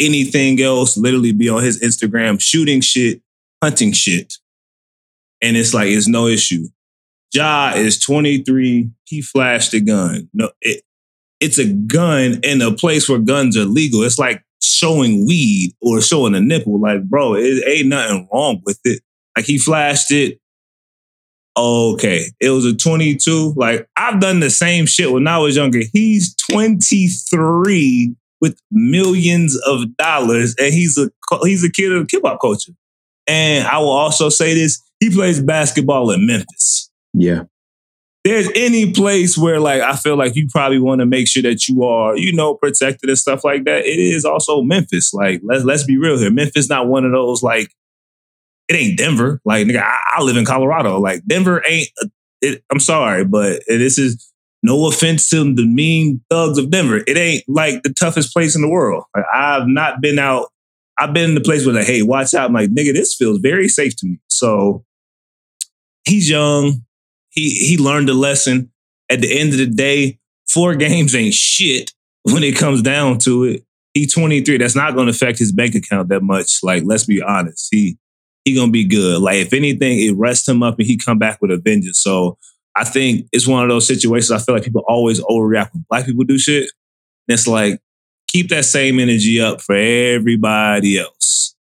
[0.00, 3.22] anything else literally be on his Instagram shooting shit,
[3.62, 4.34] hunting shit.
[5.42, 6.66] And it's like, it's no issue.
[7.32, 8.90] Ja is 23.
[9.04, 10.28] He flashed a gun.
[10.32, 10.82] No, it,
[11.40, 14.02] it's a gun in a place where guns are legal.
[14.02, 16.80] It's like showing weed or showing a nipple.
[16.80, 19.02] Like, bro, it ain't nothing wrong with it.
[19.36, 20.40] Like he flashed it.
[21.56, 22.26] Okay.
[22.40, 23.54] It was a 22.
[23.56, 25.82] Like I've done the same shit when I was younger.
[25.92, 31.10] He's 23 with millions of dollars, and he's a
[31.44, 32.72] he's a kid of hip hop culture.
[33.26, 36.90] And I will also say this: he plays basketball in Memphis.
[37.14, 37.44] Yeah.
[38.22, 41.68] There's any place where like I feel like you probably want to make sure that
[41.68, 43.86] you are, you know, protected and stuff like that.
[43.86, 45.14] It is also Memphis.
[45.14, 46.30] Like let's let's be real here.
[46.30, 47.70] Memphis not one of those like
[48.68, 49.40] it ain't Denver.
[49.46, 51.00] Like nigga, I, I live in Colorado.
[51.00, 51.88] Like Denver ain't.
[52.02, 52.10] A,
[52.42, 54.33] it, I'm sorry, but this is
[54.64, 57.04] no offense to the mean thugs of Denver.
[57.06, 59.04] It ain't like the toughest place in the world.
[59.14, 60.46] Like, I've not been out.
[60.98, 62.46] I've been in the place where like, hey, watch out.
[62.46, 64.18] I'm like, nigga, this feels very safe to me.
[64.28, 64.86] So
[66.06, 66.82] he's young.
[67.28, 68.72] He he learned a lesson.
[69.10, 73.44] At the end of the day, four games ain't shit when it comes down to
[73.44, 73.64] it.
[73.92, 74.56] He's 23.
[74.56, 76.60] That's not going to affect his bank account that much.
[76.62, 77.68] Like, let's be honest.
[77.70, 77.98] He
[78.46, 79.20] he gonna be good.
[79.20, 81.98] Like, if anything, it rests him up and he come back with a vengeance.
[81.98, 82.38] So
[82.76, 86.06] I think it's one of those situations I feel like people always overreact when black
[86.06, 86.70] people do shit.
[87.28, 87.80] And it's like,
[88.28, 91.54] keep that same energy up for everybody else.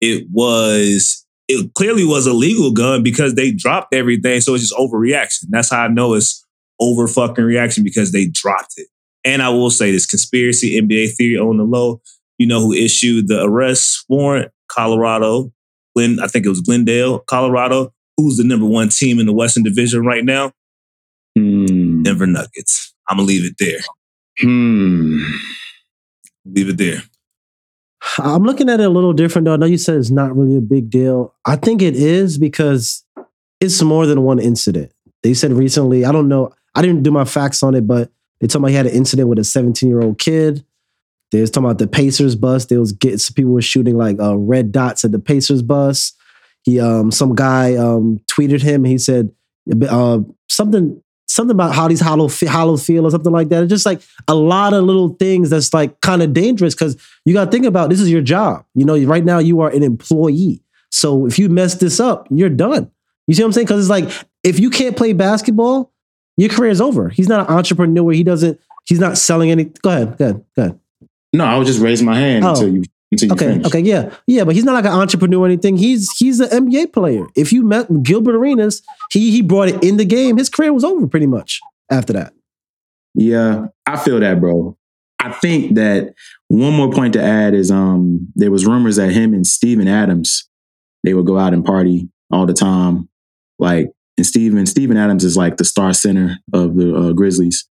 [0.00, 4.40] It was, it clearly was a legal gun because they dropped everything.
[4.40, 5.46] So it's just overreaction.
[5.48, 6.44] That's how I know it's
[6.80, 8.88] over fucking reaction because they dropped it.
[9.24, 12.00] And I will say this conspiracy NBA theory on the low,
[12.36, 15.52] you know, who issued the arrest warrant, Colorado,
[15.96, 19.62] Glen, I think it was Glendale, Colorado, who's the number one team in the Western
[19.62, 20.52] Division right now.
[21.38, 22.02] Hmm.
[22.02, 22.94] Denver Nuggets.
[23.08, 23.80] I'm gonna leave it there.
[24.40, 25.22] Hmm.
[26.44, 27.02] Leave it there.
[28.18, 29.54] I'm looking at it a little different though.
[29.54, 31.34] I know you said it's not really a big deal.
[31.44, 33.04] I think it is because
[33.60, 34.92] it's more than one incident.
[35.22, 38.46] They said recently, I don't know, I didn't do my facts on it, but they
[38.46, 40.64] told me he had an incident with a 17 year old kid.
[41.30, 42.66] They was talking about the Pacers bus.
[42.66, 46.12] They was getting some people were shooting like uh, red dots at the Pacers bus.
[46.62, 48.84] He um some guy um tweeted him.
[48.84, 49.30] He said
[49.88, 51.02] uh, something
[51.38, 53.62] something about how these hollow hollow feel or something like that.
[53.62, 57.32] It's just like a lot of little things that's like kind of dangerous because you
[57.32, 58.66] got to think about this is your job.
[58.74, 60.62] You know, right now you are an employee.
[60.90, 62.90] So if you mess this up, you're done.
[63.26, 63.66] You see what I'm saying?
[63.66, 64.10] Because it's like
[64.42, 65.92] if you can't play basketball,
[66.36, 67.08] your career is over.
[67.08, 68.12] He's not an entrepreneur.
[68.12, 68.60] He doesn't.
[68.86, 69.64] He's not selling any.
[69.64, 70.18] Go ahead.
[70.18, 70.44] Go ahead.
[70.56, 70.80] Go ahead.
[71.32, 72.50] No, I was just raising my hand oh.
[72.50, 72.82] until you
[73.14, 73.66] okay, finish.
[73.66, 75.76] okay, yeah, yeah, but he's not like an entrepreneur or anything.
[75.76, 77.26] He's he's an NBA player.
[77.34, 80.36] If you met Gilbert Arenas, he he brought it in the game.
[80.36, 82.34] His career was over pretty much after that.
[83.14, 84.76] Yeah, I feel that, bro.
[85.18, 86.14] I think that
[86.48, 90.48] one more point to add is um there was rumors that him and Steven Adams
[91.04, 93.08] they would go out and party all the time,
[93.58, 97.66] like and Steven Steven Adams is like the star center of the uh, Grizzlies,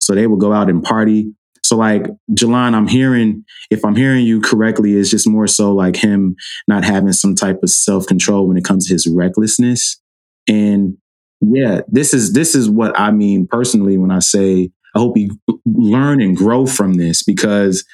[0.00, 4.24] so they would go out and party so like Jelan, I'm hearing, if I'm hearing
[4.24, 6.34] you correctly, it's just more so like him
[6.66, 10.00] not having some type of self-control when it comes to his recklessness.
[10.48, 10.96] And
[11.40, 15.38] yeah, this is this is what I mean personally when I say I hope you
[15.64, 17.84] learn and grow from this because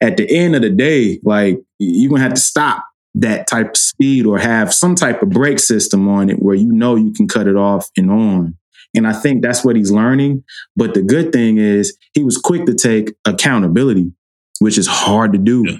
[0.00, 3.76] at the end of the day, like you're gonna have to stop that type of
[3.76, 7.26] speed or have some type of brake system on it where you know you can
[7.26, 8.56] cut it off and on.
[8.94, 10.44] And I think that's what he's learning.
[10.76, 14.12] But the good thing is he was quick to take accountability,
[14.60, 15.64] which is hard to do.
[15.66, 15.76] Yeah.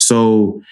[0.00, 0.62] So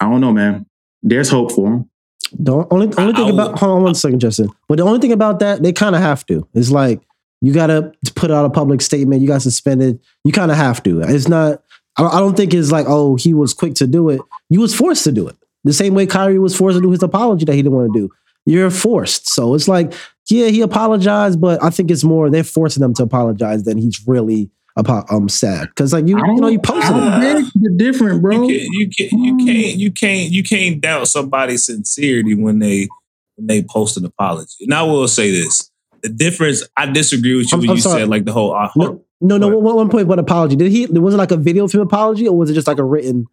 [0.00, 0.66] I don't know, man.
[1.02, 1.90] There's hope for him.
[2.38, 4.50] The only only thing about hold on one second, Justin.
[4.68, 6.46] But the only thing about that, they kind of have to.
[6.54, 7.00] It's like
[7.40, 9.20] you got to put out a public statement.
[9.20, 10.00] You got suspended.
[10.24, 11.02] You kind of have to.
[11.02, 11.62] It's not.
[11.98, 14.20] I don't think it's like oh he was quick to do it.
[14.48, 15.36] You was forced to do it.
[15.64, 18.00] The same way Kyrie was forced to do his apology that he didn't want to
[18.00, 18.10] do.
[18.46, 19.28] You're forced.
[19.28, 19.92] So it's like
[20.30, 24.02] yeah, he apologized, but I think it's more they're forcing him to apologize than he's
[24.06, 27.52] really um sad because like you you know you posted it.
[27.54, 28.48] You're different, bro.
[28.48, 32.88] You can't, you can't you can't you can't you can't doubt somebody's sincerity when they
[33.36, 34.54] when they post an apology.
[34.60, 35.70] And I will say this:
[36.02, 36.66] the difference.
[36.76, 38.00] I disagree with you I'm, when I'm you sorry.
[38.00, 38.54] said like the whole.
[38.54, 39.58] Uh, no, no, no.
[39.58, 40.08] One, one point.
[40.08, 40.86] What apology did he?
[40.86, 43.26] Was it like a video of him apology, or was it just like a written?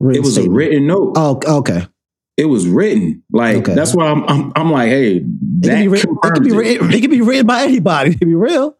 [0.00, 0.54] written it was statement?
[0.54, 1.12] a written note.
[1.16, 1.86] Oh, okay.
[2.40, 3.22] It was written.
[3.30, 3.74] Like Okay.
[3.74, 5.22] that's why I'm, I'm I'm like, hey, It
[5.62, 8.14] that can, be written, it, can be written, it can be written by anybody.
[8.14, 8.76] To be real,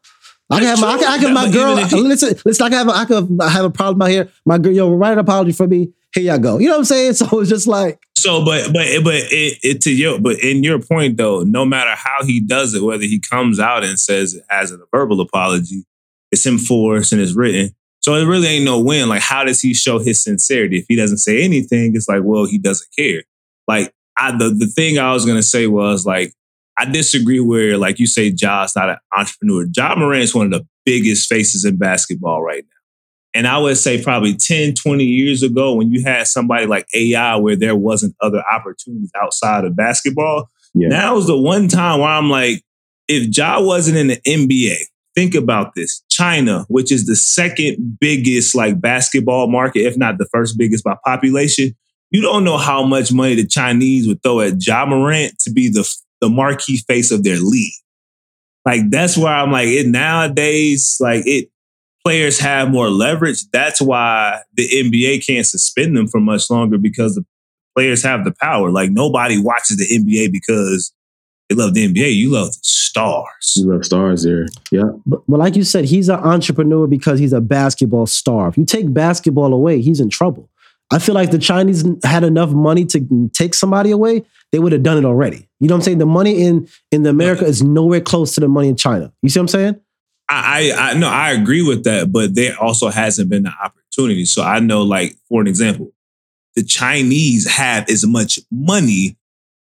[0.51, 1.35] I can have my, I can, I can true.
[1.35, 1.73] my girl.
[1.79, 2.67] even if he- listen, listen.
[2.67, 4.29] I can have a, I can have a problem out here.
[4.47, 5.93] My girl, yo, write an apology for me.
[6.15, 6.59] Here y'all go.
[6.59, 7.15] You know what I'm saying?
[7.21, 10.81] So it's just like So, but but but it, it to your but in your
[10.81, 14.43] point though, no matter how he does it, whether he comes out and says it
[14.51, 15.85] as a verbal apology,
[16.33, 17.75] it's enforced and it's written.
[18.03, 19.11] So it really ain't no win.
[19.11, 20.79] Like, how does he show his sincerity?
[20.79, 23.23] If he doesn't say anything, it's like, well, he doesn't care.
[23.71, 26.33] Like, I the the thing I was gonna say was like,
[26.79, 29.67] I disagree where like you say Ja's not an entrepreneur.
[29.77, 32.77] Ja Morant is one of the biggest faces in basketball right now.
[33.33, 37.37] And I would say probably 10, 20 years ago, when you had somebody like AI
[37.37, 40.89] where there wasn't other opportunities outside of basketball, Yeah.
[40.89, 42.63] now is the one time where I'm like,
[43.07, 44.79] if Ja wasn't in the NBA,
[45.15, 46.03] think about this.
[46.11, 50.97] China, which is the second biggest like basketball market, if not the first biggest by
[51.05, 51.77] population,
[52.11, 55.69] you don't know how much money the Chinese would throw at Ja Morant to be
[55.69, 55.89] the
[56.21, 57.73] the marquee face of their league.
[58.65, 61.51] Like that's why I'm like, it nowadays, like it
[62.05, 63.49] players have more leverage.
[63.53, 67.25] That's why the NBA can't suspend them for much longer because the
[67.77, 68.71] players have the power.
[68.71, 70.93] Like nobody watches the NBA because
[71.49, 72.15] they love the NBA.
[72.15, 73.55] You love the stars.
[73.57, 74.47] You love stars there.
[74.71, 74.91] Yeah.
[75.07, 78.49] But, but like you said, he's an entrepreneur because he's a basketball star.
[78.49, 80.51] If you take basketball away, he's in trouble.
[80.91, 84.83] I feel like the Chinese had enough money to take somebody away, they would have
[84.83, 85.49] done it already.
[85.61, 85.99] You know what I'm saying?
[85.99, 89.13] The money in in the America is nowhere close to the money in China.
[89.23, 89.81] You see what I'm saying?
[90.29, 94.25] I, I, I no, I agree with that, but there also hasn't been the opportunity.
[94.25, 95.93] So I know, like for an example,
[96.57, 99.17] the Chinese have as much money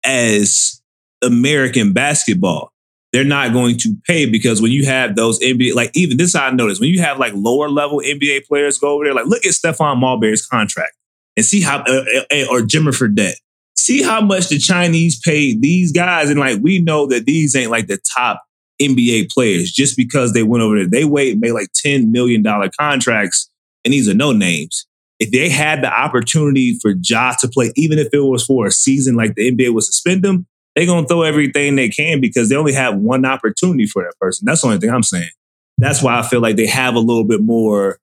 [0.04, 0.82] as
[1.22, 2.74] American basketball.
[3.14, 6.50] They're not going to pay because when you have those NBA, like even this, I
[6.52, 9.52] noticed when you have like lower level NBA players go over there, like look at
[9.52, 10.94] Stephon Marbury's contract
[11.38, 13.36] and see how, uh, uh, or Jimmer Fredette,
[13.76, 17.72] see how much the Chinese paid these guys, and like we know that these ain't
[17.72, 18.44] like the top
[18.82, 20.88] NBA players just because they went over there.
[20.88, 23.50] They wait made like ten million dollar contracts,
[23.84, 24.88] and these are no names.
[25.20, 28.72] If they had the opportunity for Ja to play, even if it was for a
[28.72, 32.56] season, like the NBA would suspend them, they're gonna throw everything they can because they
[32.56, 34.46] only have one opportunity for that person.
[34.46, 35.30] That's the only thing I'm saying.
[35.78, 37.98] That's why I feel like they have a little bit more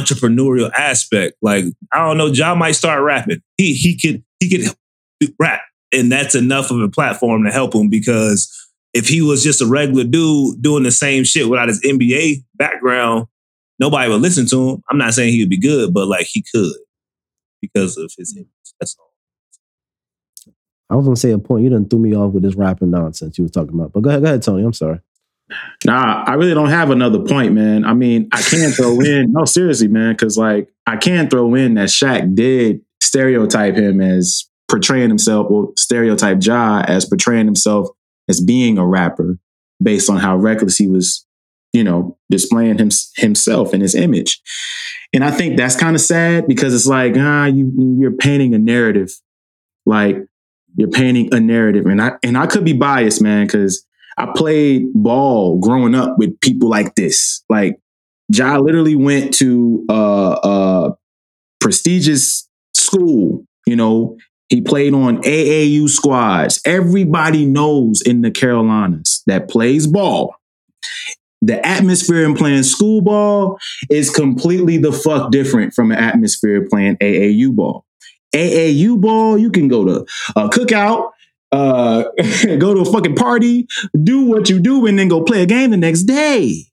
[0.00, 1.36] entrepreneurial aspect.
[1.42, 3.42] Like I don't know, John might start rapping.
[3.56, 5.60] He he could he could rap,
[5.92, 8.50] and that's enough of a platform to help him because
[8.94, 13.26] if he was just a regular dude doing the same shit without his NBA background,
[13.78, 14.82] nobody would listen to him.
[14.90, 16.74] I'm not saying he would be good, but like he could
[17.60, 18.48] because of his image.
[18.80, 19.12] That's all.
[20.90, 21.64] I was gonna say a point.
[21.64, 23.92] You didn't threw me off with this rapping nonsense you was talking about.
[23.92, 24.62] But go ahead, go ahead, Tony.
[24.62, 25.00] I'm sorry.
[25.84, 27.84] Nah, I really don't have another point, man.
[27.84, 31.74] I mean, I can't throw in, no, seriously, man, because like I can't throw in
[31.74, 37.88] that Shaq did stereotype him as portraying himself, or stereotype Ja as portraying himself
[38.28, 39.38] as being a rapper
[39.82, 41.26] based on how reckless he was,
[41.72, 44.40] you know, displaying him, himself and his image.
[45.12, 48.58] And I think that's kind of sad because it's like, ah, you you're painting a
[48.58, 49.10] narrative.
[49.84, 50.16] Like
[50.76, 51.86] you're painting a narrative.
[51.86, 53.86] And I and I could be biased, man, because
[54.18, 57.44] I played ball growing up with people like this.
[57.48, 57.78] Like
[58.28, 60.90] Ja literally went to a
[61.60, 63.44] prestigious school.
[63.66, 64.16] You know,
[64.48, 66.60] he played on AAU squads.
[66.64, 70.34] Everybody knows in the Carolinas that plays ball.
[71.40, 73.58] The atmosphere in playing school ball
[73.90, 77.84] is completely the fuck different from an atmosphere playing AAU ball.
[78.34, 81.10] AAU ball, you can go to a cookout,
[81.52, 82.02] uh,
[82.58, 83.66] go to a fucking party,
[84.02, 86.64] do what you do, and then go play a game the next day.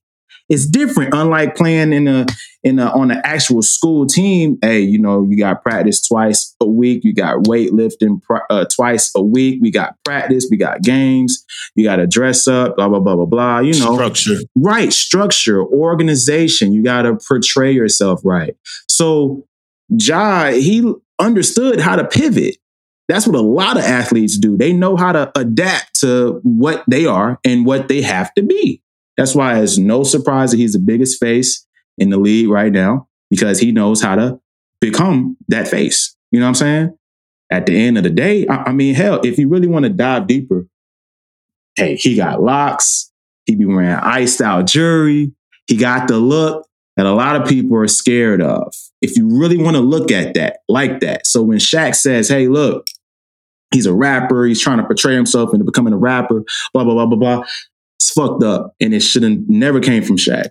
[0.48, 2.26] It's different, unlike playing in a
[2.64, 4.58] in a on an actual school team.
[4.64, 7.02] Hey, you know you got practice twice a week.
[7.04, 9.60] You got weightlifting pr- uh, twice a week.
[9.62, 10.48] We got practice.
[10.50, 11.46] We got games.
[11.76, 12.78] You got to dress up.
[12.78, 13.60] Blah blah blah blah blah.
[13.60, 14.38] You know, Structure.
[14.56, 16.74] right structure, organization.
[16.74, 18.56] You got to portray yourself right.
[18.88, 19.46] So,
[19.90, 22.58] Ja, he understood how to pivot.
[23.10, 24.56] That's what a lot of athletes do.
[24.56, 28.84] They know how to adapt to what they are and what they have to be.
[29.18, 31.66] That's why it's no surprise that he's the biggest face
[31.98, 34.40] in the league right now because he knows how to
[34.80, 36.16] become that face.
[36.32, 36.98] You know what I'm saying?
[37.52, 39.90] At the end of the day, I, I mean, hell, if you really want to
[39.90, 40.68] dive deeper,
[41.76, 43.12] hey, he got locks.
[43.48, 45.32] He be wearing iced out jewelry.
[45.66, 48.72] He got the look that a lot of people are scared of.
[49.02, 51.26] If you really want to look at that like that.
[51.26, 52.86] So when Shaq says, hey, look,
[53.72, 56.44] he's a rapper, he's trying to portray himself into becoming a rapper,
[56.74, 57.46] blah, blah, blah, blah, blah.
[57.98, 58.76] It's fucked up.
[58.80, 60.50] And it shouldn't never came from Shaq.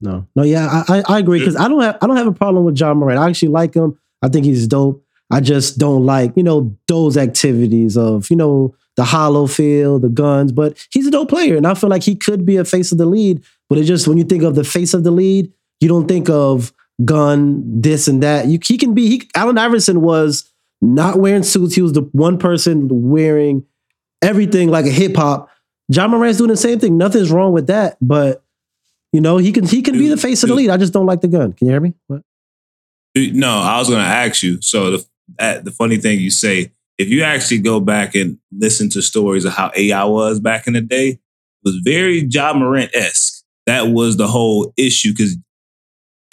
[0.00, 2.32] No, no, yeah, I I, I agree because I don't have I don't have a
[2.32, 3.20] problem with Ja Morant.
[3.20, 3.98] I actually like him.
[4.20, 5.04] I think he's dope.
[5.30, 10.10] I just don't like, you know, those activities of, you know, the hollow field, the
[10.10, 10.52] guns.
[10.52, 11.56] But he's a dope player.
[11.56, 13.42] And I feel like he could be a face of the lead.
[13.70, 16.28] But it just when you think of the face of the lead, you don't think
[16.28, 16.72] of
[17.04, 18.46] gun, this and that.
[18.46, 20.51] You, he can be he, Allen Iverson was
[20.82, 21.74] not wearing suits.
[21.74, 23.64] He was the one person wearing
[24.20, 25.48] everything like a hip hop.
[25.88, 26.98] Ja Morant's doing the same thing.
[26.98, 27.96] Nothing's wrong with that.
[28.00, 28.44] But
[29.12, 30.70] you know, he can he can be the face of the lead.
[30.70, 31.52] I just don't like the gun.
[31.52, 31.94] Can you hear me?
[32.08, 32.22] What?
[33.14, 34.60] No, I was going to ask you.
[34.60, 35.06] So the
[35.38, 39.52] the funny thing you say, if you actually go back and listen to stories of
[39.52, 41.20] how AI was back in the day,
[41.62, 43.44] was very Ja Morant esque.
[43.66, 45.36] That was the whole issue because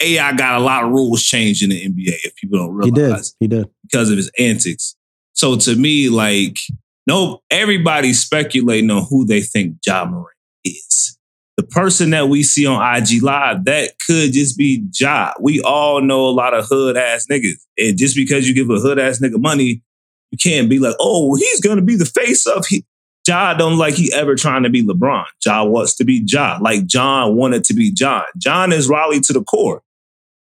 [0.02, 2.18] AI got a lot of rules changed in the NBA.
[2.24, 3.56] If people don't realize, he did.
[3.56, 4.96] He did because of his antics.
[5.34, 6.58] So to me, like,
[7.06, 11.18] no, everybody's speculating on who they think Ja Morant is.
[11.56, 15.32] The person that we see on IG Live, that could just be Ja.
[15.40, 17.60] We all know a lot of hood ass niggas.
[17.76, 19.82] And just because you give a hood ass nigga money,
[20.30, 22.84] you can't be like, oh, he's gonna be the face of he.
[23.26, 25.26] Ja don't like he ever trying to be LeBron.
[25.44, 28.24] Ja wants to be Ja, like John wanted to be John.
[28.38, 29.82] John is Raleigh to the core.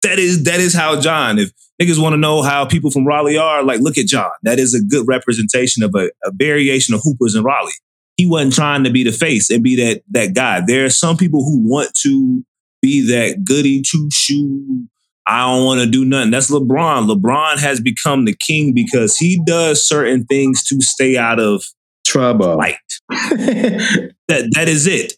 [0.02, 1.38] That is that is how John.
[1.38, 4.30] If niggas want to know how people from Raleigh are, like look at John.
[4.42, 7.72] That is a good representation of a, a variation of hoopers in Raleigh.
[8.16, 10.62] He wasn't trying to be the face and be that that guy.
[10.66, 12.44] There are some people who want to
[12.82, 14.86] be that goody two shoe.
[15.26, 16.30] I don't want to do nothing.
[16.30, 17.08] That's LeBron.
[17.08, 21.62] LeBron has become the king because he does certain things to stay out of
[22.04, 22.56] trouble.
[22.56, 22.76] Light.
[23.10, 25.14] that that is it.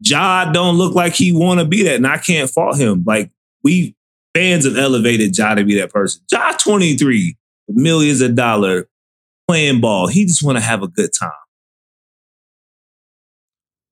[0.00, 3.04] Ja don't look like he want to be that, and I can't fault him.
[3.06, 3.30] Like
[3.64, 3.96] we
[4.34, 6.22] fans have elevated Ja to be that person.
[6.30, 7.36] Ja 23,
[7.68, 8.84] millions of dollars
[9.46, 10.06] playing ball.
[10.06, 11.30] He just want to have a good time.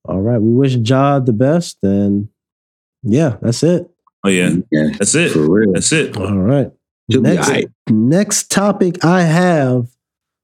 [0.04, 0.40] All right.
[0.40, 1.78] We wish Ja the best.
[1.82, 2.28] And
[3.02, 3.90] yeah, that's it.
[4.24, 4.50] Oh, yeah.
[4.70, 5.32] yeah that's it.
[5.72, 6.16] That's it.
[6.16, 6.70] All right.
[7.08, 7.68] Next, right.
[7.88, 9.86] next topic I have,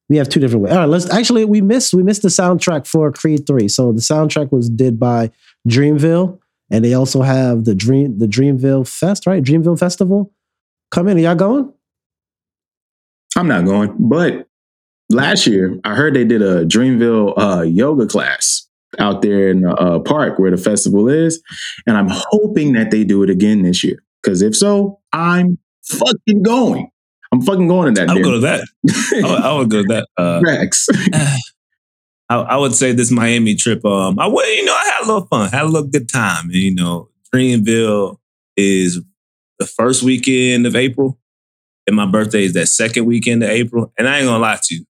[0.08, 0.72] we have two different ways.
[0.72, 3.66] All right, let's actually we missed we missed the soundtrack for Creed 3.
[3.68, 5.30] So the soundtrack was did by
[5.68, 6.38] Dreamville.
[6.72, 9.42] And they also have the Dream the Dreamville Fest, right?
[9.42, 10.32] Dreamville Festival.
[10.90, 11.18] Come in.
[11.18, 11.72] Are y'all going?
[13.36, 14.48] I'm not going, but
[15.10, 18.66] last year I heard they did a Dreamville uh, yoga class
[18.98, 21.42] out there in the uh, park where the festival is,
[21.86, 24.02] and I'm hoping that they do it again this year.
[24.22, 26.90] Because if so, I'm fucking going.
[27.32, 28.10] I'm fucking going to that.
[28.10, 28.66] I'll go to that.
[29.24, 30.08] I, would, I would go to that.
[30.16, 30.88] Uh, Rex.
[32.32, 33.84] I, I, would say this Miami trip.
[33.84, 36.46] Um, I would, you know, I had a little fun, had a little good time.
[36.46, 38.16] And, you know, Dreamville
[38.56, 39.00] is
[39.58, 41.18] the first weekend of April,
[41.86, 43.92] and my birthday is that second weekend of April.
[43.98, 44.86] And I ain't gonna lie to you,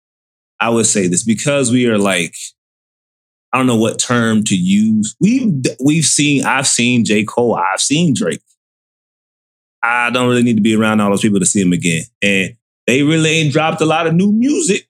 [0.60, 2.34] I would say this because we are like,
[3.54, 5.16] I don't know what term to use.
[5.18, 7.24] We've we've seen, I've seen J.
[7.24, 8.42] Cole, I've seen Drake.
[9.82, 12.02] I don't really need to be around all those people to see them again.
[12.20, 14.89] And they really ain't dropped a lot of new music.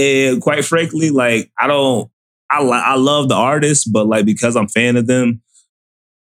[0.00, 2.10] And quite frankly, like I don't,
[2.50, 5.42] I I love the artists, but like because I'm fan of them,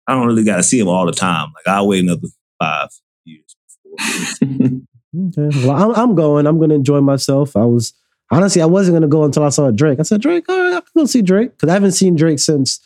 [0.07, 1.53] I don't really got to see them all the time.
[1.55, 2.27] Like I'll wait another
[2.59, 2.89] five
[3.25, 3.55] years.
[4.43, 6.47] okay, well I'm, I'm going.
[6.47, 7.55] I'm going to enjoy myself.
[7.55, 7.93] I was
[8.31, 9.99] honestly I wasn't going to go until I saw Drake.
[9.99, 12.39] I said Drake, all right, I can go see Drake because I haven't seen Drake
[12.39, 12.79] since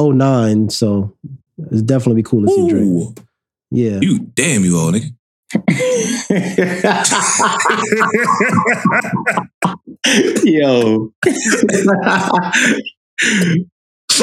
[0.00, 1.16] 09, so
[1.70, 3.18] it's definitely be cool to see Drake.
[3.70, 5.14] Yeah, you damn you old nigga.
[10.44, 11.12] Yo.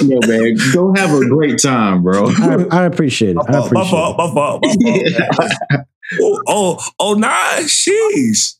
[0.01, 2.27] Yo, man, go have a great time, bro.
[2.27, 3.41] I, I appreciate it.
[3.47, 5.51] I appreciate my fault, my fault, my fault.
[6.21, 7.63] oh, oh, oh, nine.
[7.63, 8.55] Sheesh.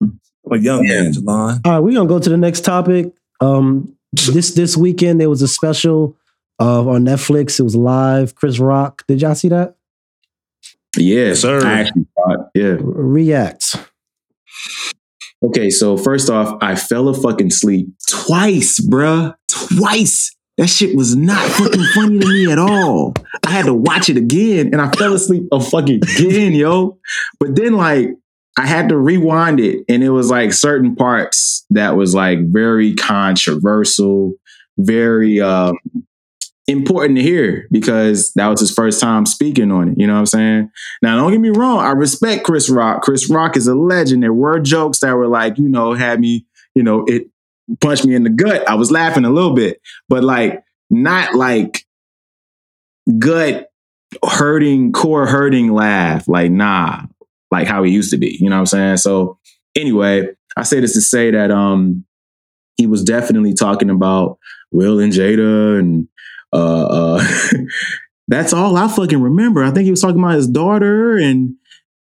[0.00, 1.02] I'm a young yeah.
[1.02, 1.60] man, Jelan.
[1.64, 3.12] All right, we're gonna go to the next topic.
[3.40, 6.16] Um, this this weekend there was a special
[6.60, 7.58] uh, on Netflix.
[7.58, 8.34] It was live.
[8.34, 9.04] Chris Rock.
[9.06, 9.76] Did y'all see that?
[10.96, 11.64] Yeah, sir.
[11.66, 12.76] I actually thought, yeah.
[12.80, 13.88] React.
[15.44, 19.34] Okay, so first off, I fell a fucking sleep twice, bruh.
[19.50, 20.34] Twice.
[20.58, 23.14] That shit was not fucking funny to me at all.
[23.44, 26.98] I had to watch it again and I fell asleep a fucking again, yo.
[27.40, 28.10] But then like
[28.58, 32.94] I had to rewind it and it was like certain parts that was like very
[32.94, 34.34] controversial,
[34.78, 35.74] very um
[36.68, 39.98] important to hear because that was his first time speaking on it.
[39.98, 40.70] You know what I'm saying?
[41.02, 41.80] Now, don't get me wrong.
[41.80, 43.02] I respect Chris Rock.
[43.02, 44.22] Chris Rock is a legend.
[44.22, 47.28] There were jokes that were like, you know, had me, you know, it
[47.80, 48.68] punched me in the gut.
[48.68, 51.84] I was laughing a little bit, but like, not like
[53.18, 53.68] gut
[54.24, 56.28] hurting, core hurting laugh.
[56.28, 57.02] Like, nah,
[57.50, 58.36] like how he used to be.
[58.40, 58.96] You know what I'm saying?
[58.98, 59.38] So,
[59.74, 62.04] anyway, I say this to say that, um,
[62.76, 64.38] he was definitely talking about
[64.70, 66.08] Will and Jada and
[66.52, 67.24] uh, uh
[68.28, 69.62] that's all I fucking remember.
[69.62, 71.54] I think he was talking about his daughter and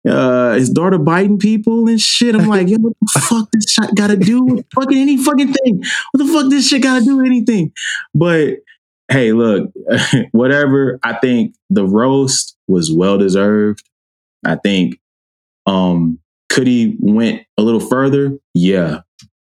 [0.08, 2.34] uh, his daughter biting people and shit.
[2.34, 5.52] I'm like, yo, what the fuck this shit got to do with fucking any fucking
[5.52, 5.82] thing?
[6.12, 7.72] What the fuck this shit got to do with anything?
[8.14, 8.58] But
[9.08, 9.70] hey, look,
[10.32, 10.98] whatever.
[11.02, 13.82] I think the roast was well deserved.
[14.44, 15.00] I think
[15.66, 18.38] um could he went a little further?
[18.54, 19.00] Yeah.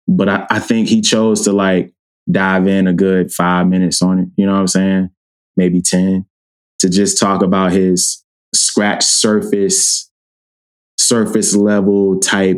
[0.08, 1.92] But I, I think he chose to like
[2.30, 4.28] dive in a good five minutes on it.
[4.38, 5.10] You know what I'm saying?
[5.58, 6.26] Maybe 10
[6.80, 8.24] to just talk about his
[8.54, 10.10] scratch surface,
[10.98, 12.58] surface level type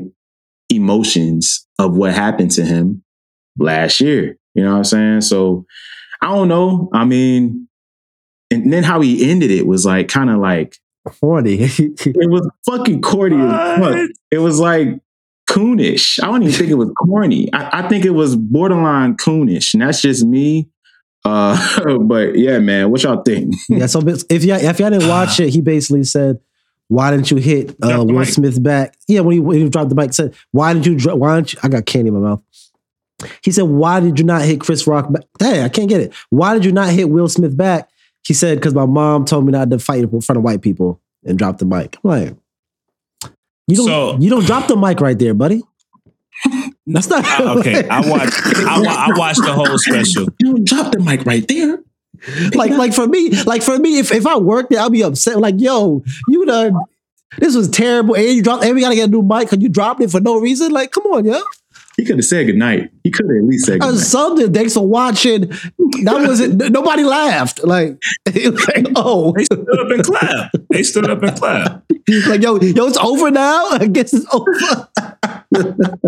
[0.70, 3.04] emotions of what happened to him
[3.58, 4.38] last year.
[4.54, 5.22] You know what I'm saying?
[5.22, 5.66] So
[6.22, 6.90] I don't know.
[6.94, 7.68] I mean,
[8.50, 11.58] and then how he ended it was like kind of like Corny.
[11.60, 13.38] it was fucking corny.
[14.32, 15.00] It was like
[15.48, 16.22] coonish.
[16.22, 17.52] I don't even think it was corny.
[17.54, 20.70] I, I think it was borderline coonish, and that's just me.
[21.26, 23.56] Uh, but yeah, man, what y'all think?
[23.70, 26.40] yeah, so if y'all if y'all didn't watch it, he basically said,
[26.88, 28.30] "Why didn't you hit uh, Will mic.
[28.30, 30.96] Smith back?" Yeah, when he, when he dropped the mic, said, "Why did you?
[30.96, 32.44] dro- Why didn't you?" I got candy in my mouth.
[33.42, 36.14] He said, "Why did you not hit Chris Rock back?" Dang, I can't get it.
[36.30, 37.90] Why did you not hit Will Smith back?
[38.26, 41.02] He said, "Because my mom told me not to fight in front of white people,"
[41.26, 41.98] and dropped the mic.
[42.04, 42.36] I'm like,
[43.68, 45.62] you don't So- you don't drop the mic right there, buddy.
[46.88, 48.42] That's not I- okay, I watched.
[48.58, 50.28] I, wa- I watched the whole special.
[50.40, 51.80] You drop the mic right there.
[52.56, 55.38] like like for me, like for me, if, if I worked there, I'll be upset.
[55.40, 56.74] Like, yo, you done
[57.40, 58.16] this was terrible.
[58.16, 60.20] And you dropped and we gotta get a new mic because you dropped it for
[60.22, 60.72] no reason.
[60.72, 61.42] Like, come on, yo.
[61.98, 62.92] He could have said goodnight.
[63.04, 64.00] He could have at least said goodnight.
[64.00, 64.54] something.
[64.54, 65.48] Thanks for watching.
[66.04, 67.64] That wasn't nobody laughed.
[67.64, 70.56] Like, like, oh, They stood up and clapped.
[70.70, 71.92] They stood up and clapped.
[72.06, 73.68] he's like, yo, yo, it's over now.
[73.72, 74.90] I guess it's over.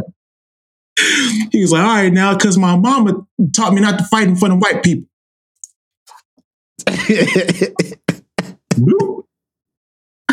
[1.53, 3.25] He was like, all right, now, because my mama
[3.55, 5.05] taught me not to fight in front of white people.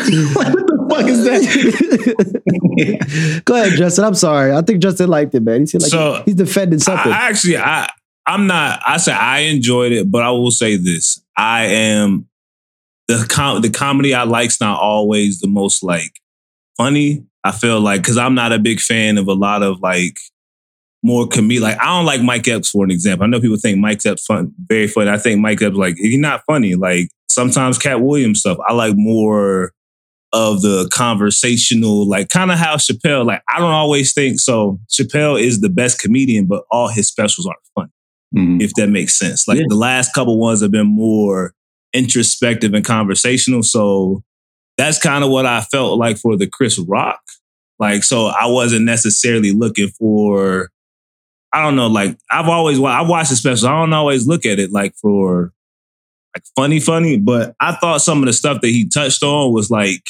[0.07, 0.35] Bloop.
[0.35, 3.41] like, what the fuck is that?
[3.45, 4.05] Go ahead, Justin.
[4.05, 4.53] I'm sorry.
[4.53, 5.61] I think Justin liked it, man.
[5.61, 7.11] He seemed like So, he's defending something.
[7.11, 7.89] I, I actually, I,
[8.25, 8.81] I'm not.
[8.85, 12.27] I say I enjoyed it, but I will say this: I am
[13.07, 16.19] the com- the comedy I like's not always the most like
[16.77, 17.23] funny.
[17.43, 20.15] I feel like because I'm not a big fan of a lot of like
[21.03, 21.61] more comedic.
[21.61, 23.23] Like I don't like Mike Epps for an example.
[23.23, 25.09] I know people think Mike Epps fun, very funny.
[25.09, 26.75] I think Mike Epps like he's not funny.
[26.75, 28.57] Like sometimes Katt Williams stuff.
[28.67, 29.71] I like more
[30.33, 33.25] of the conversational, like kind of how Chappelle.
[33.25, 34.79] Like I don't always think so.
[34.89, 37.91] Chappelle is the best comedian, but all his specials aren't funny
[38.35, 38.61] Mhm.
[38.61, 39.47] if that makes sense.
[39.47, 39.65] Like Yeah.
[39.69, 41.53] the last couple ones have been more
[41.93, 43.63] introspective and conversational.
[43.63, 44.21] So
[44.77, 47.21] that's kind of what I felt like for the Chris Rock.
[47.79, 50.69] Like, so I wasn't necessarily looking for,
[51.53, 53.69] I don't know, like I've always, wa- I watched the special.
[53.69, 55.53] I don't always look at it like for
[56.35, 59.69] like funny, funny, but I thought some of the stuff that he touched on was
[59.69, 60.03] like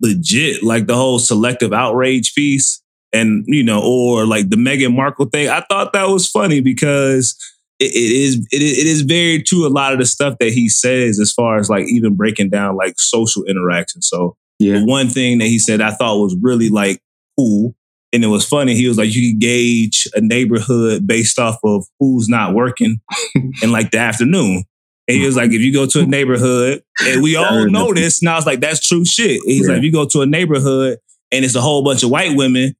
[0.00, 2.82] legit, like the whole selective outrage piece
[3.12, 5.48] and you know, or like the Meghan Markle thing.
[5.48, 7.36] I thought that was funny because
[7.80, 9.66] it, it is it is it is very true.
[9.66, 12.76] A lot of the stuff that he says, as far as like even breaking down
[12.76, 14.02] like social interaction.
[14.02, 14.80] So Yeah.
[14.80, 17.00] the one thing that he said I thought was really like
[17.38, 17.74] cool.
[18.10, 18.74] And it was funny.
[18.74, 23.00] He was like, you can gauge a neighborhood based off of who's not working
[23.62, 24.64] in like the afternoon.
[25.08, 28.20] And he was like, if you go to a neighborhood, and we all know this,
[28.20, 29.40] and I was like, that's true shit.
[29.40, 29.68] And he's Yeah.
[29.72, 30.98] like, if you go to a neighborhood
[31.32, 32.74] and it's a whole bunch of white women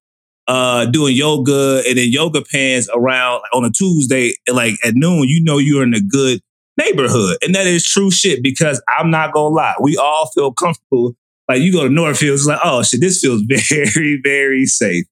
[0.47, 5.43] uh, doing yoga and in yoga pants around on a Tuesday, like at noon, you
[5.43, 6.41] know you're in a good
[6.76, 7.39] neighborhood.
[7.43, 11.14] And that is true shit because I'm not gonna lie, we all feel comfortable.
[11.49, 15.05] Like you go to Northfield, it's like, oh shit, this feels very, very safe.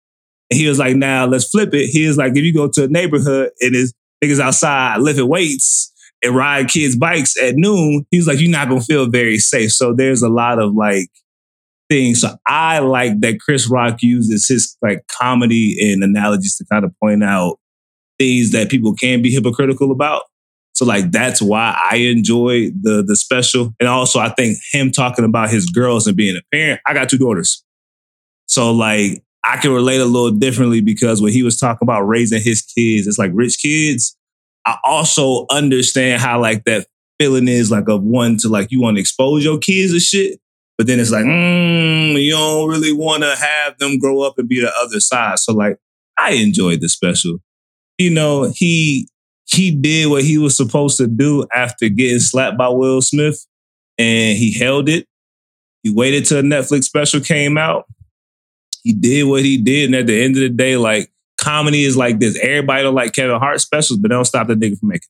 [0.50, 1.86] And he was like, now let's flip it.
[1.88, 3.92] He was like, if you go to a neighborhood and it's
[4.22, 5.92] niggas outside lifting weights
[6.26, 9.72] and ride kids' bikes at noon, he's like, you're not gonna feel very safe.
[9.72, 11.08] So there's a lot of like
[11.88, 12.20] things.
[12.20, 16.92] So I like that Chris Rock uses his like comedy and analogies to kind of
[17.02, 17.58] point out
[18.18, 20.22] things that people can be hypocritical about.
[20.74, 23.74] So like that's why I enjoy the the special.
[23.80, 26.80] And also I think him talking about his girls and being a parent.
[26.86, 27.64] I got two daughters.
[28.46, 32.42] So like I can relate a little differently because when he was talking about raising
[32.42, 34.16] his kids, it's like rich kids.
[34.66, 36.86] I also understand how like that
[37.20, 40.40] feeling is like of one to like you want to expose your kids to shit,
[40.76, 44.48] but then it's like mm, you don't really want to have them grow up and
[44.48, 45.38] be the other side.
[45.38, 45.78] So like
[46.18, 47.38] I enjoyed the special.
[47.96, 49.08] You know, he
[49.46, 53.46] he did what he was supposed to do after getting slapped by Will Smith,
[53.96, 55.06] and he held it.
[55.82, 57.84] He waited till the Netflix special came out.
[58.82, 61.96] He did what he did, and at the end of the day, like comedy is
[61.96, 62.38] like this.
[62.42, 65.08] Everybody don't like Kevin Hart specials, but they don't stop the nigga from making.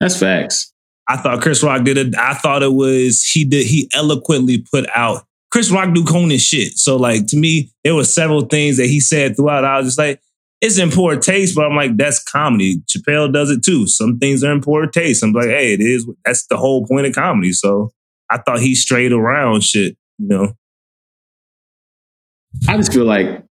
[0.00, 0.72] That's facts.
[1.08, 2.16] I thought Chris Rock did it.
[2.16, 5.24] I thought it was he did he eloquently put out
[5.54, 6.76] Chris Rock do Conan shit.
[6.78, 9.64] So like to me, there were several things that he said throughout.
[9.64, 10.20] I was just like,
[10.60, 12.78] it's in poor taste, but I'm like, that's comedy.
[12.88, 13.86] Chappelle does it too.
[13.86, 15.22] Some things are in poor taste.
[15.22, 16.10] I'm like, hey, it is.
[16.24, 17.52] That's the whole point of comedy.
[17.52, 17.92] So
[18.30, 20.54] I thought he strayed around shit, you know.
[22.66, 23.43] I just feel like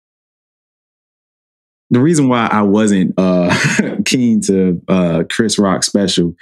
[1.92, 3.56] the reason why I wasn't uh,
[4.06, 6.34] keen to uh, Chris Rock special,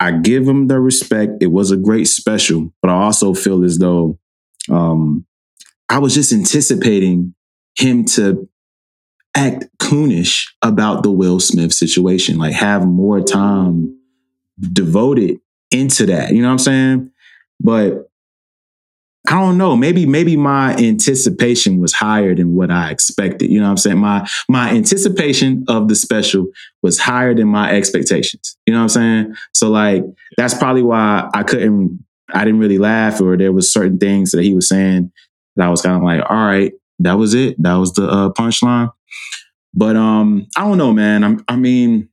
[0.00, 1.42] I give him the respect.
[1.42, 4.18] It was a great special, but I also feel as though
[4.70, 5.26] um,
[5.90, 7.34] I was just anticipating
[7.78, 8.48] him to
[9.36, 13.96] act coonish about the Will Smith situation, like have more time
[14.60, 16.32] devoted into that.
[16.32, 17.10] You know what I'm saying?
[17.60, 18.09] But
[19.28, 19.76] I don't know.
[19.76, 23.50] Maybe maybe my anticipation was higher than what I expected.
[23.50, 23.98] You know what I'm saying?
[23.98, 26.46] My my anticipation of the special
[26.82, 28.56] was higher than my expectations.
[28.66, 29.34] You know what I'm saying?
[29.52, 30.04] So like
[30.36, 32.02] that's probably why I couldn't
[32.32, 35.12] I didn't really laugh or there was certain things that he was saying
[35.56, 37.56] that I was kind of like, all right, that was it.
[37.62, 38.90] That was the uh, punchline.
[39.74, 41.24] But um I don't know, man.
[41.24, 42.08] I'm, I mean,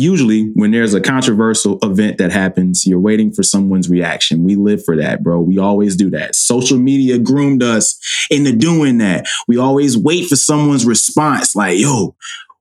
[0.00, 4.44] usually when there's a controversial event that happens, you're waiting for someone's reaction.
[4.44, 5.40] We live for that, bro.
[5.40, 6.34] We always do that.
[6.34, 7.98] Social media groomed us
[8.30, 9.26] into doing that.
[9.46, 12.16] We always wait for someone's response, like, yo,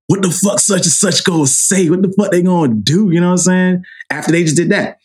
[0.08, 1.90] what the fuck such and such gonna say?
[1.90, 3.12] What the fuck they gonna do?
[3.12, 3.84] You know what I'm saying?
[4.10, 4.98] After they just did that.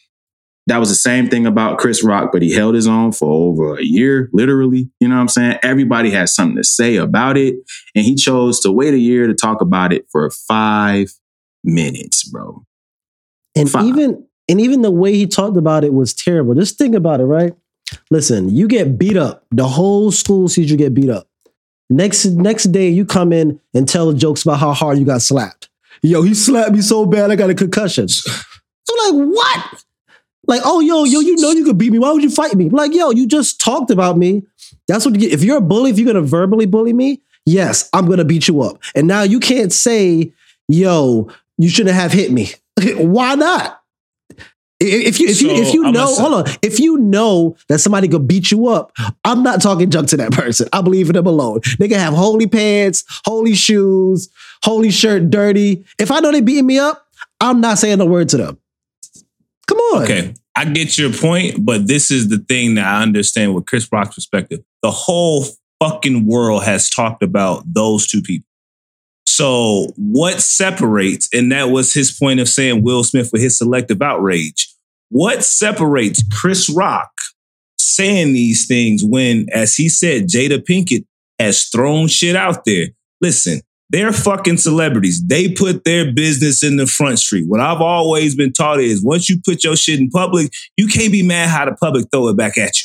[0.67, 3.77] That was the same thing about Chris Rock, but he held his own for over
[3.77, 4.89] a year, literally.
[4.99, 5.59] You know what I'm saying?
[5.63, 7.57] Everybody has something to say about it.
[7.95, 11.13] And he chose to wait a year to talk about it for five
[11.65, 12.65] minutes, bro.
[13.57, 13.87] And Fine.
[13.87, 16.55] even and even the way he talked about it was terrible.
[16.55, 17.55] Just think about it, right?
[18.11, 19.45] Listen, you get beat up.
[19.51, 21.29] The whole school sees you get beat up.
[21.91, 25.69] Next next day, you come in and tell jokes about how hard you got slapped.
[26.03, 28.07] Yo, he slapped me so bad I got a concussion.
[28.91, 29.85] I'm like, what?
[30.47, 31.99] Like, oh, yo, yo, you know you could beat me.
[31.99, 32.69] Why would you fight me?
[32.69, 34.43] Like, yo, you just talked about me.
[34.89, 35.33] That's what you get.
[35.33, 38.61] If you're a bully, if you're gonna verbally bully me, yes, I'm gonna beat you
[38.63, 38.79] up.
[38.95, 40.33] And now you can't say,
[40.69, 42.51] yo, you shouldn't have hit me.
[42.97, 43.81] Why not?
[44.81, 46.55] If you if you if you I'm know, hold on.
[46.61, 48.93] If you know that somebody could beat you up,
[49.25, 50.69] I'm not talking junk to that person.
[50.73, 51.61] I believe in them alone.
[51.79, 54.29] They can have holy pants, holy shoes,
[54.63, 55.85] holy shirt, dirty.
[55.99, 57.07] If I know they beating me up,
[57.41, 58.59] I'm not saying a word to them.
[59.69, 60.03] Come on.
[60.03, 63.89] Okay, I get your point, but this is the thing that I understand with Chris
[63.91, 64.61] Rock's perspective.
[64.83, 65.47] The whole
[65.83, 68.49] fucking world has talked about those two people.
[69.37, 74.01] So what separates, and that was his point of saying Will Smith with his selective
[74.01, 74.73] outrage.
[75.09, 77.11] What separates Chris Rock
[77.77, 81.05] saying these things when, as he said, Jada Pinkett
[81.41, 82.91] has thrown shit out there?
[83.21, 83.61] Listen,
[83.91, 85.21] they're fucking celebrities.
[85.27, 87.49] They put their business in the front street.
[87.49, 91.11] What I've always been taught is once you put your shit in public, you can't
[91.11, 92.85] be mad how the public throw it back at you.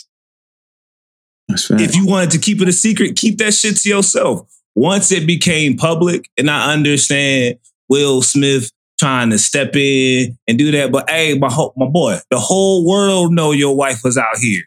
[1.80, 4.50] If you wanted to keep it a secret, keep that shit to yourself.
[4.76, 7.56] Once it became public, and I understand
[7.90, 12.20] Will Smith trying to step in and do that, but hey, my ho- my boy,
[12.30, 14.64] the whole world know your wife was out here.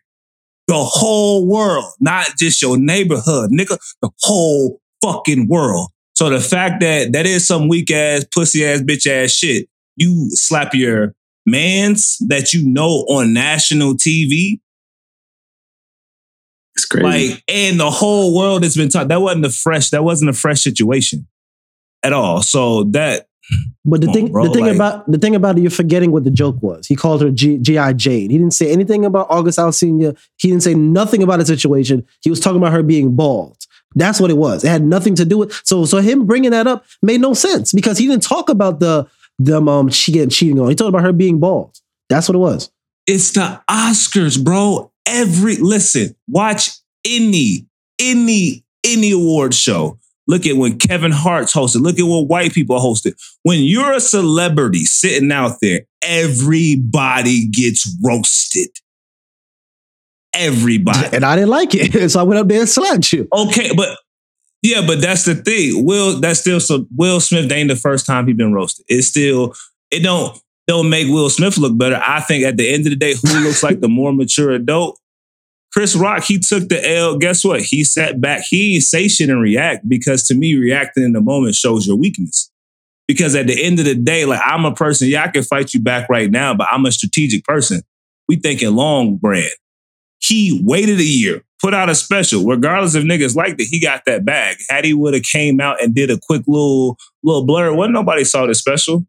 [0.68, 3.78] The whole world, not just your neighborhood, nigga.
[4.00, 5.90] The whole fucking world.
[6.14, 10.28] So the fact that that is some weak ass, pussy ass, bitch ass shit, you
[10.30, 11.14] slap your
[11.46, 14.61] mans that you know on national TV,
[16.76, 17.30] it's crazy.
[17.34, 20.32] like, and the whole world has been taught that wasn't a fresh, that wasn't a
[20.32, 21.26] fresh situation
[22.02, 22.42] at all.
[22.42, 23.26] So that
[23.84, 25.70] But the Come on, thing, bro, the thing like- about the thing about it, you're
[25.70, 26.86] forgetting what the joke was.
[26.86, 28.30] He called her G- GI Jade.
[28.30, 30.16] He didn't say anything about August Alsina.
[30.38, 32.06] He didn't say nothing about the situation.
[32.22, 33.56] He was talking about her being bald.
[33.94, 34.64] That's what it was.
[34.64, 35.52] It had nothing to do with.
[35.64, 39.06] So, so him bringing that up made no sense because he didn't talk about the
[39.38, 40.68] them um she getting cheating on.
[40.68, 41.76] He talked about her being bald.
[42.08, 42.70] That's what it was.
[43.06, 44.91] it's the Oscars, bro.
[45.07, 46.70] Every listen, watch
[47.05, 47.66] any,
[47.98, 49.98] any, any award show.
[50.28, 51.82] Look at when Kevin Hart's hosted.
[51.82, 53.14] Look at what white people hosted.
[53.42, 58.68] When you're a celebrity sitting out there, everybody gets roasted.
[60.34, 61.14] Everybody.
[61.14, 63.28] And I didn't like it, so I went up there and slapped you.
[63.32, 63.98] Okay, but
[64.62, 65.84] yeah, but that's the thing.
[65.84, 68.86] Will that's still so Will Smith ain't the first time he been roasted.
[68.88, 69.55] It's still
[69.90, 70.40] it don't
[70.72, 72.00] don't make Will Smith look better.
[72.02, 74.98] I think at the end of the day, who looks like the more mature adult?
[75.72, 77.18] Chris Rock, he took the L.
[77.18, 77.60] Guess what?
[77.60, 78.42] He sat back.
[78.48, 82.50] He say shit and react because to me, reacting in the moment shows your weakness.
[83.06, 85.74] Because at the end of the day, like I'm a person, yeah, I can fight
[85.74, 87.82] you back right now, but I'm a strategic person.
[88.28, 89.50] We thinking long brand.
[90.20, 93.66] He waited a year, put out a special, regardless if niggas liked it.
[93.66, 94.56] He got that bag.
[94.70, 98.24] Had he would have came out and did a quick little little blur, wasn't nobody
[98.24, 99.06] saw the special.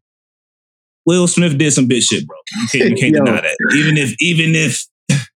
[1.05, 2.37] Will Smith did some bitch shit, bro.
[2.61, 3.57] You can't, you can't deny that.
[3.75, 4.85] Even if even if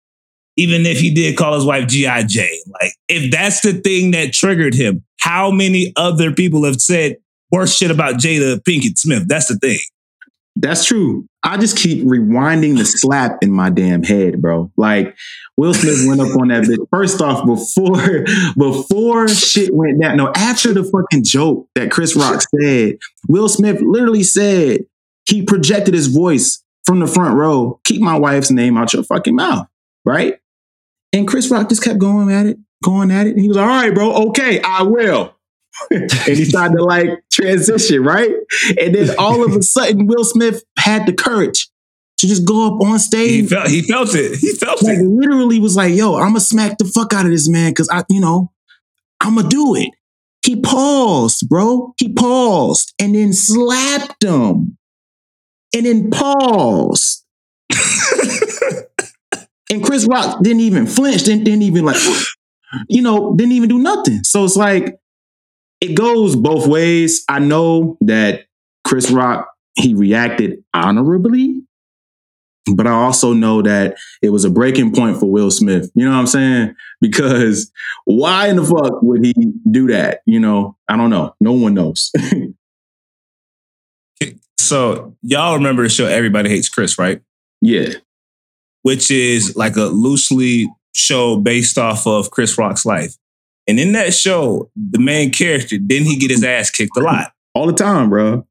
[0.57, 2.23] even if he did call his wife G.I.
[2.23, 2.49] J.
[2.81, 7.17] Like, if that's the thing that triggered him, how many other people have said
[7.51, 9.27] worse shit about Jada Pinkett Smith?
[9.27, 9.79] That's the thing.
[10.59, 11.27] That's true.
[11.43, 14.71] I just keep rewinding the slap in my damn head, bro.
[14.75, 15.15] Like
[15.55, 16.85] Will Smith went up on that bitch.
[16.89, 18.25] First off, before
[18.57, 22.97] before shit went down, no, after the fucking joke that Chris Rock said,
[23.27, 24.81] Will Smith literally said
[25.27, 27.79] he projected his voice from the front row.
[27.83, 29.67] Keep my wife's name out your fucking mouth,
[30.05, 30.39] right?
[31.13, 33.31] And Chris Rock just kept going at it, going at it.
[33.31, 35.35] And he was like, all right, bro, okay, I will.
[35.91, 38.31] and he started to like transition, right?
[38.79, 41.69] And then all of a sudden, Will Smith had the courage
[42.17, 43.41] to just go up on stage.
[43.41, 44.39] He felt, he felt it.
[44.39, 45.05] He felt like it.
[45.05, 48.03] literally was like, yo, I'm gonna smack the fuck out of this man because I,
[48.09, 48.51] you know,
[49.21, 49.91] I'm gonna do it.
[50.43, 51.93] He paused, bro.
[51.99, 54.77] He paused and then slapped him
[55.77, 57.23] and then paused.
[59.69, 62.01] and Chris Rock didn't even flinch, didn't, didn't even like,
[62.89, 64.23] you know, didn't even do nothing.
[64.23, 64.99] So it's like,
[65.79, 67.23] it goes both ways.
[67.29, 68.45] I know that
[68.83, 71.61] Chris Rock, he reacted honorably,
[72.73, 75.91] but I also know that it was a breaking point for Will Smith.
[75.93, 76.75] You know what I'm saying?
[76.99, 77.71] Because
[78.05, 79.33] why in the fuck would he
[79.69, 80.21] do that?
[80.25, 81.35] You know, I don't know.
[81.39, 82.11] No one knows.
[84.59, 87.21] so y'all remember the show Everybody Hates Chris, right?
[87.61, 87.93] Yeah.
[88.81, 93.15] Which is like a loosely show based off of Chris Rock's life.
[93.67, 97.31] And in that show, the main character, didn't he get his ass kicked a lot?
[97.53, 98.47] All the time, bro.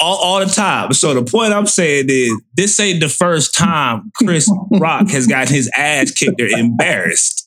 [0.00, 0.92] All, all the time.
[0.92, 5.54] So the point I'm saying is this ain't the first time Chris Rock has gotten
[5.54, 7.46] his ass kicked or embarrassed.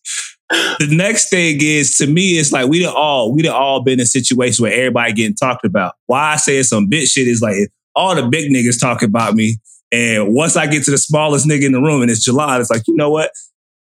[0.50, 3.94] The next thing is to me, it's like we done all we done all been
[3.94, 5.96] in a situation where everybody getting talked about.
[6.06, 9.36] Why I say it's some bitch shit is like all the big niggas talking about
[9.36, 9.58] me.
[9.92, 12.72] And once I get to the smallest nigga in the room and it's July, it's
[12.72, 13.32] like, you know what?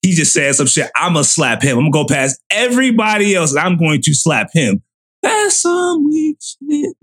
[0.03, 0.91] He just said some shit.
[0.97, 1.79] I'm gonna slap him.
[1.79, 4.83] I'm gonna go past everybody else and I'm going to slap him.
[5.23, 6.97] That's some weak shit.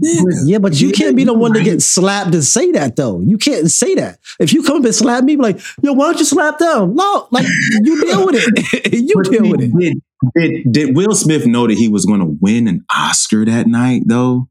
[0.43, 3.21] Yeah, but you can't be the one to get slapped and say that though.
[3.21, 4.19] You can't say that.
[4.41, 6.95] If you come up and slap me, be like, yo, why don't you slap them?
[6.95, 7.47] No, like
[7.81, 8.93] you deal with it.
[8.93, 9.71] you But deal with it.
[9.79, 10.01] Did,
[10.35, 14.01] did, did Will Smith know that he was going to win an Oscar that night,
[14.05, 14.49] though?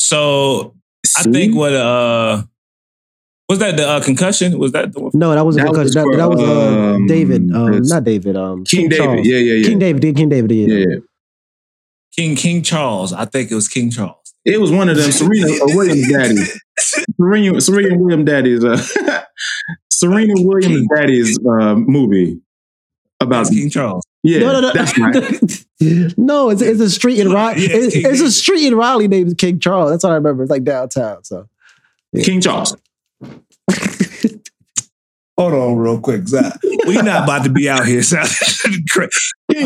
[0.00, 0.74] So
[1.18, 2.42] I think what uh
[3.48, 4.56] was that the uh, concussion?
[4.60, 5.10] Was that the one?
[5.12, 7.52] No, that wasn't That because was that, for, that was uh, um, David.
[7.52, 8.36] Um, not David.
[8.36, 9.04] Um, King, David.
[9.04, 9.26] Charles.
[9.26, 9.66] Yeah, yeah, yeah.
[9.66, 10.16] King David.
[10.16, 10.50] King David.
[10.52, 10.76] Yeah.
[10.76, 10.96] yeah.
[12.16, 13.12] King King Charles.
[13.12, 14.34] I think it was King Charles.
[14.44, 16.60] It was one of them, Serena or Williams daddies.
[17.16, 18.64] Serena, Serena Williams daddies.
[18.64, 19.24] Uh,
[19.90, 22.40] Serena Williams daddies uh, movie
[23.20, 24.04] about That's King Charles.
[24.22, 24.40] yeah.
[24.40, 24.72] no, no, no.
[24.72, 26.18] That's right.
[26.18, 27.60] no, it's, it's a street in Raleigh.
[27.62, 29.90] Yeah, it's, it's a street in Raleigh named King Charles.
[29.90, 30.42] That's what I remember.
[30.42, 31.24] It's like downtown.
[31.24, 31.48] So
[32.22, 32.76] King Charles.
[35.38, 36.28] Hold on, real quick.
[36.28, 36.58] Zach.
[36.86, 38.02] we not about to be out here.
[38.02, 38.24] So, oh,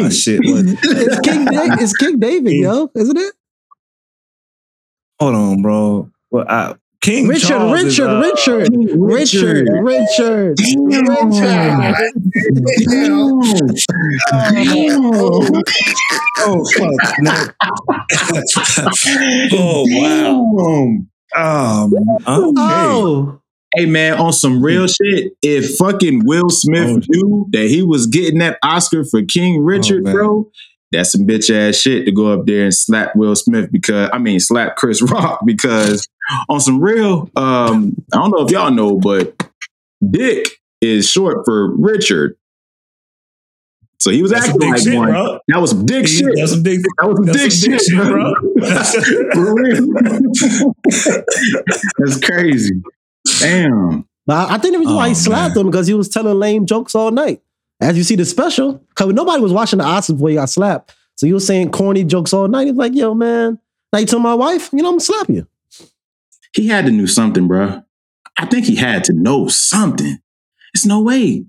[0.09, 0.41] shit.
[0.45, 1.45] It's King.
[1.47, 3.35] Da- it's King David, yo, isn't it?
[5.19, 6.11] Hold on, bro.
[6.31, 6.75] Well, I,
[7.05, 10.57] King Richard, Charles is, Richard, uh, Richard, Richard, Richard,
[16.37, 17.15] Oh fuck!
[17.21, 17.55] man.
[19.53, 19.85] oh
[21.35, 21.85] wow!
[21.85, 22.25] Um, okay.
[22.27, 23.41] Oh,
[23.77, 27.01] Hey man, on some real shit, if fucking Will Smith Oh.
[27.09, 30.15] knew that he was getting that Oscar for King Richard, man.
[30.15, 30.51] bro,
[30.93, 34.19] that's some bitch ass shit to go up there and slap Will Smith because I
[34.19, 36.07] mean slap Chris Rock because
[36.49, 39.49] on some real, um, I don't know if y'all know, but
[40.11, 40.49] Dick
[40.81, 42.37] is short for Richard.
[43.99, 45.09] So he was That's acting like shit, one.
[45.11, 45.39] bro.
[45.49, 46.29] That was some dick He- shit.
[46.37, 46.81] That's some big.
[47.01, 48.35] That was some dick That's some shit, big shit, bro.
[51.15, 51.23] bro.
[51.99, 52.83] That's crazy.
[53.41, 54.07] Damn.
[54.27, 55.65] but I I think the reason why he Oh, slapped man.
[55.67, 57.41] him because he was telling lame jokes all night.
[57.81, 60.95] As you see the special, because nobody was watching the Oscars before he got slapped,
[61.17, 62.67] so he was saying corny jokes all night.
[62.69, 63.59] He's like, "Yo, man,
[63.93, 65.47] now you tell my wife, you know, I'm gonna slap you."
[66.55, 67.83] He had to know something, bro.
[68.39, 70.19] I think he had to know something.
[70.73, 71.45] It's no way.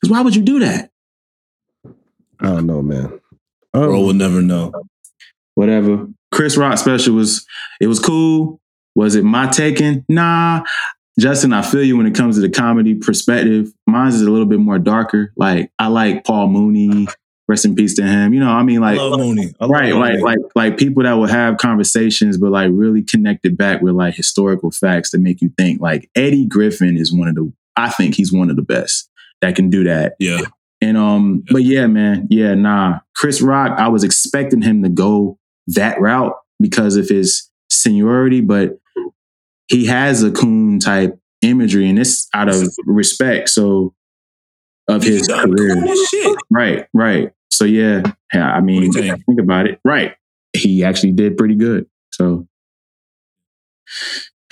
[0.00, 0.90] Because why would you do that?
[2.40, 3.20] I don't know, man.
[3.72, 4.72] Bro Um, will never know.
[5.54, 6.06] Whatever.
[6.32, 7.46] Chris Rock special was
[7.80, 8.60] it was cool.
[8.94, 10.04] Was it my taking?
[10.08, 10.62] Nah.
[11.18, 13.72] Justin, I feel you when it comes to the comedy perspective.
[13.86, 15.32] Mine's is a little bit more darker.
[15.36, 17.08] Like I like Paul Mooney.
[17.50, 18.32] Rest in peace to him.
[18.32, 19.00] You know, I mean, I like.
[19.00, 19.18] I love
[19.60, 20.20] right, Mooney.
[20.20, 24.14] like like like people that will have conversations, but like really connected back with like
[24.14, 25.80] historical facts that make you think.
[25.80, 27.52] Like Eddie Griffin is one of the.
[27.74, 30.14] I think he's one of the best that can do that.
[30.20, 30.42] yeah.
[30.80, 33.00] And um, but yeah, man, yeah, nah.
[33.16, 35.36] Chris Rock, I was expecting him to go
[35.66, 38.78] that route because of his seniority, but
[39.66, 43.48] he has a coon type imagery, and it's out of respect.
[43.48, 43.92] So
[44.88, 45.76] of his career.
[46.48, 47.32] Right, right.
[47.50, 48.52] So yeah, yeah.
[48.52, 49.24] I mean, What do think?
[49.26, 49.80] think about it.
[49.84, 50.14] Right,
[50.52, 51.86] he actually did pretty good.
[52.12, 52.46] So,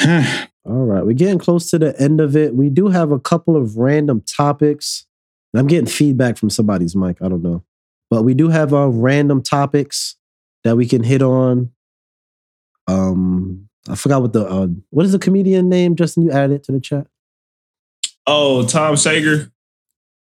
[0.05, 2.55] All right, we're getting close to the end of it.
[2.55, 5.07] We do have a couple of random topics.
[5.55, 7.17] I'm getting feedback from somebody's mic.
[7.23, 7.65] I don't know,
[8.11, 10.17] but we do have uh, random topics
[10.65, 11.71] that we can hit on.
[12.87, 15.97] Um, I forgot what the uh, what is the comedian name?
[15.97, 17.07] Justin, you added it to the chat.
[18.27, 19.51] Oh, Tom Segura.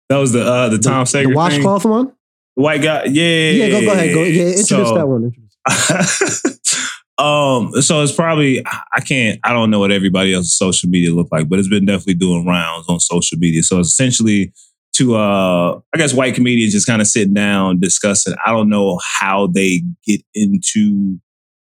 [0.09, 1.91] That was the uh the Tom the, Segura the thing.
[1.91, 2.13] one.
[2.55, 3.05] The white guy.
[3.05, 3.49] Yeah.
[3.51, 4.13] Yeah, go, go ahead.
[4.13, 5.31] Go, yeah, introduce So- that one.
[7.19, 11.27] Um, so it's probably I can't I don't know what everybody else's social media look
[11.31, 13.61] like, but it's been definitely doing rounds on social media.
[13.61, 14.51] So it's essentially
[14.93, 18.33] to uh I guess white comedians just kind of sitting down discussing.
[18.45, 21.19] I don't know how they get into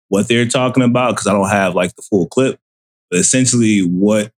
[0.08, 2.58] what they're talking about because I don't have like the full clip.
[3.10, 4.32] But essentially what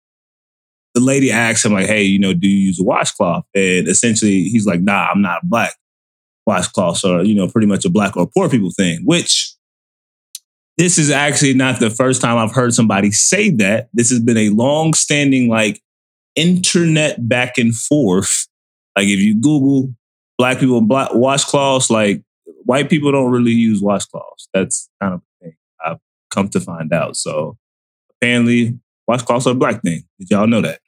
[0.94, 3.44] the lady asked him, like, hey, you know, do you use a washcloth?
[3.54, 5.74] And essentially he's like, nah, I'm not black.
[6.48, 9.54] Washcloths are, you know, pretty much a black or poor people thing, which
[10.78, 13.88] this is actually not the first time I've heard somebody say that.
[13.92, 15.80] This has been a long standing, like,
[16.34, 18.48] internet back and forth.
[18.96, 19.94] Like, if you Google
[20.38, 22.22] black people and black washcloths, like,
[22.64, 24.48] white people don't really use washcloths.
[24.52, 25.98] That's kind of a thing I've
[26.30, 27.16] come to find out.
[27.16, 27.56] So,
[28.16, 28.78] apparently,
[29.08, 30.04] washcloths are a black thing.
[30.18, 30.80] Did y'all know that?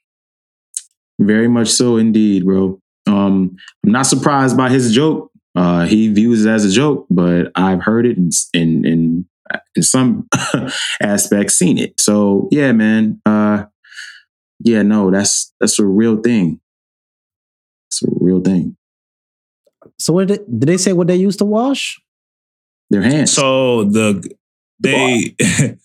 [1.18, 2.80] very much so indeed, bro.
[3.06, 5.30] Um, I'm not surprised by his joke.
[5.54, 9.26] Uh, he views it as a joke, but I've heard it in in in,
[9.76, 10.28] in some
[11.02, 12.00] aspects, seen it.
[12.00, 13.20] So yeah, man.
[13.24, 13.64] Uh,
[14.60, 16.60] yeah, no, that's that's a real thing.
[17.88, 18.76] It's a real thing.
[19.98, 20.92] So what did, did they say?
[20.92, 22.00] What they used to wash?
[22.90, 23.32] Their hands.
[23.32, 24.28] So the
[24.80, 25.36] they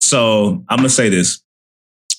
[0.00, 1.42] so I'm gonna say this.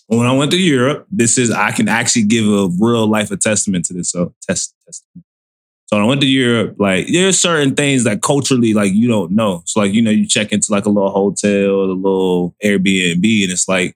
[0.07, 3.37] When I went to Europe, this is I can actually give a real life a
[3.37, 4.11] testament to this.
[4.11, 5.22] So test testament.
[5.93, 9.61] So I went to Europe, like there's certain things that culturally like you don't know.
[9.67, 13.51] So like you know you check into like a little hotel, a little Airbnb, and
[13.51, 13.95] it's like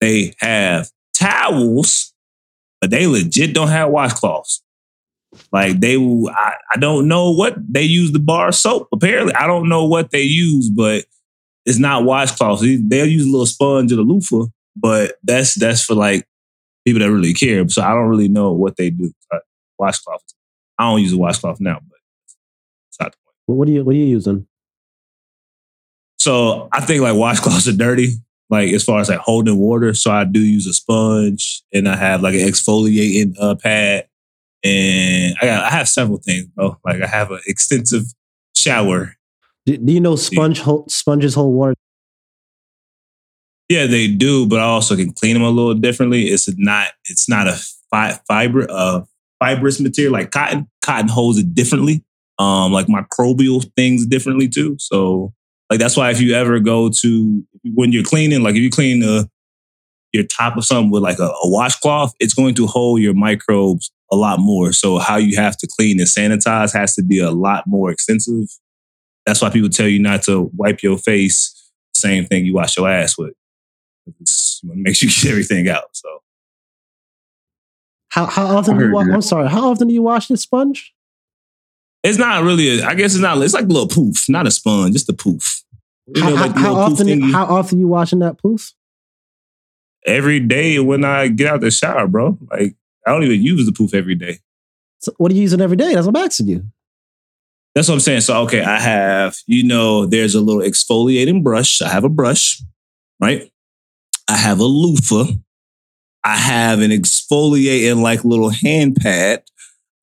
[0.00, 2.14] they have towels,
[2.80, 4.62] but they legit don't have washcloths.
[5.52, 8.88] Like they, I, I don't know what they use the bar soap.
[8.90, 11.04] Apparently, I don't know what they use, but
[11.66, 12.60] it's not washcloths.
[12.62, 16.26] They- They'll use a little sponge or the loofah, but that's that's for like
[16.86, 17.68] people that really care.
[17.68, 19.12] So I don't really know what they do.
[19.30, 19.40] Uh,
[19.78, 20.22] Washcloth.
[20.80, 21.98] I don't use a washcloth now, but
[22.88, 23.36] it's not the point.
[23.44, 24.46] What, what are you What are you using?
[26.18, 28.14] So I think like washcloths are dirty,
[28.48, 29.92] like as far as like holding water.
[29.92, 34.08] So I do use a sponge, and I have like an exfoliating uh, pad,
[34.64, 36.78] and I got I have several things, bro.
[36.82, 38.04] Like I have an extensive
[38.56, 39.16] shower.
[39.66, 41.74] Do, do you know sponge hold, sponges hold water?
[43.68, 46.24] Yeah, they do, but I also can clean them a little differently.
[46.24, 47.60] It's not it's not a
[47.90, 49.02] fi- fiber uh
[49.40, 50.68] fibrous material like cotton.
[50.84, 52.04] Cotton holds it differently.
[52.38, 54.76] Um, like microbial things differently too.
[54.78, 55.34] So
[55.68, 57.42] like that's why if you ever go to
[57.74, 59.28] when you're cleaning, like if you clean the
[60.12, 63.92] your top of something with like a, a washcloth, it's going to hold your microbes
[64.10, 64.72] a lot more.
[64.72, 68.44] So how you have to clean and sanitize has to be a lot more extensive.
[69.26, 71.70] That's why people tell you not to wipe your face.
[71.94, 73.34] Same thing you wash your ass with.
[74.20, 75.84] It's- You want to make sure you get everything out.
[75.92, 76.08] So
[78.10, 79.06] How how often do you heard wash?
[79.06, 79.14] that.
[79.14, 79.48] I'm sorry.
[79.48, 80.92] How often do you wash this sponge?
[82.02, 82.80] it's not really.
[82.80, 83.38] A, I guess it's not.
[83.42, 85.62] It's like a little poof, not a sponge, just a poof.
[86.14, 87.06] You How, know, like how, the how often?
[87.06, 87.32] thingy.
[87.32, 88.72] How often you washing that poof?
[90.06, 92.38] every day when I get out the shower, bro.
[92.50, 92.74] Like
[93.06, 94.38] I don't even use the poof every day.
[94.98, 95.94] So what are you using every day?
[95.94, 96.64] That's what I'm asking you.
[97.74, 98.22] That's what I'm saying.
[98.22, 101.80] So okay, I have, you know, there's a little exfoliating brush.
[101.82, 102.62] I have a brush,
[103.20, 103.50] right?
[104.28, 105.32] I have a loofah.
[106.24, 109.42] I have an exfoliating like little hand pad.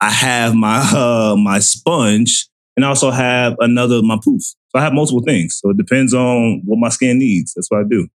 [0.00, 4.42] I have my uh my sponge and I also have another my poof.
[4.42, 5.58] So I have multiple things.
[5.60, 7.54] So it depends on what my skin needs.
[7.54, 8.08] That's what I do.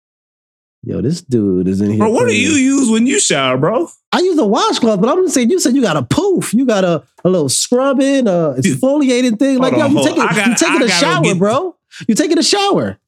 [0.85, 1.99] Yo, this dude is in here.
[1.99, 3.89] Bro, what do you use when you shower, bro?
[4.11, 5.49] I use a washcloth, but I'm just saying.
[5.49, 6.53] You said you got a poof.
[6.53, 9.59] You got a, a little scrubbing, a exfoliating thing.
[9.59, 10.23] Like yo, you taking.
[10.23, 11.77] I you taking a shower, get- bro.
[12.09, 12.99] You taking a shower.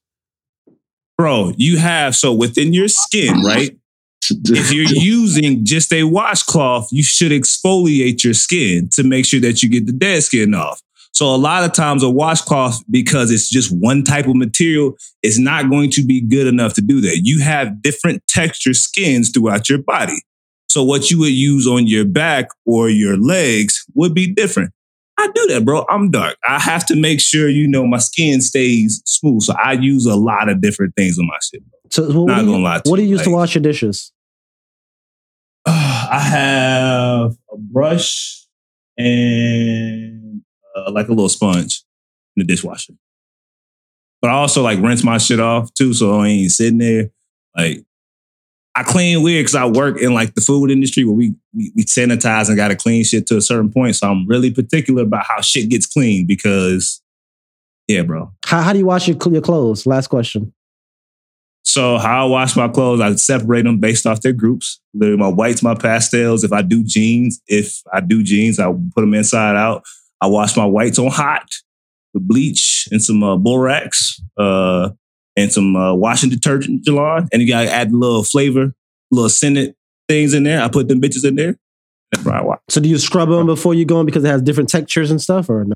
[1.19, 3.77] Bro, you have so within your skin, right?
[4.31, 9.63] If you're using just a washcloth, you should exfoliate your skin to make sure that
[9.63, 10.81] you get the dead skin off.
[11.13, 15.39] So a lot of times a washcloth, because it's just one type of material, is
[15.39, 17.21] not going to be good enough to do that.
[17.23, 20.17] You have different texture skins throughout your body.
[20.69, 24.73] So what you would use on your back or your legs would be different.
[25.17, 25.85] I do that, bro.
[25.89, 26.37] I'm dark.
[26.49, 29.43] I have to make sure, you know, my skin stays smooth.
[29.43, 31.63] So I use a lot of different things on my shit.
[31.95, 33.63] So what, Not do you, gonna lie to what do you use to wash your
[33.63, 34.11] dishes?
[35.65, 38.47] Uh, I have a brush
[38.99, 40.43] and
[40.75, 41.85] uh, like a little sponge
[42.37, 42.95] in the dishwasher.
[44.21, 47.11] But I also like rinse my shit off too, so I ain't sitting there.
[47.57, 47.85] Like
[48.75, 51.85] I clean weird because I work in like the food industry where we, we we
[51.85, 53.95] sanitize and got to clean shit to a certain point.
[53.95, 57.01] So I'm really particular about how shit gets clean because,
[57.87, 58.33] yeah, bro.
[58.45, 59.87] How, how do you wash your, your clothes?
[59.87, 60.53] Last question.
[61.65, 64.81] So how I wash my clothes, I separate them based off their groups.
[64.93, 66.45] Literally my whites, my pastels.
[66.45, 69.83] If I do jeans, if I do jeans, I put them inside out.
[70.21, 71.49] I wash my whites on hot
[72.13, 74.91] with bleach and some uh, borax uh,
[75.37, 77.29] and some uh, washing detergent, Jelan.
[77.33, 78.75] And you gotta add a little flavor,
[79.11, 79.75] little scented
[80.07, 80.63] things in there.
[80.63, 81.57] I put them bitches in there.
[82.69, 85.21] So do you scrub them before you go in because it has different textures and
[85.21, 85.75] stuff, or no?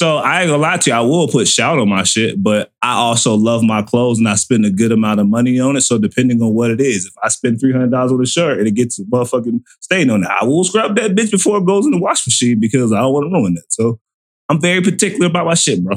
[0.00, 2.72] So I ain't gonna lie to you, I will put shout on my shit, but
[2.80, 5.82] I also love my clothes and I spend a good amount of money on it.
[5.82, 8.60] So depending on what it is, if I spend three hundred dollars on a shirt
[8.60, 11.66] and it gets a motherfucking stain on it, I will scrub that bitch before it
[11.66, 13.70] goes in the wash machine because I don't want to ruin it.
[13.70, 14.00] So
[14.48, 15.94] I'm very particular about my shit, bro.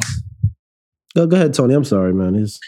[1.16, 1.74] Go, go ahead, Tony.
[1.74, 2.34] I'm sorry, man.
[2.34, 2.60] He's,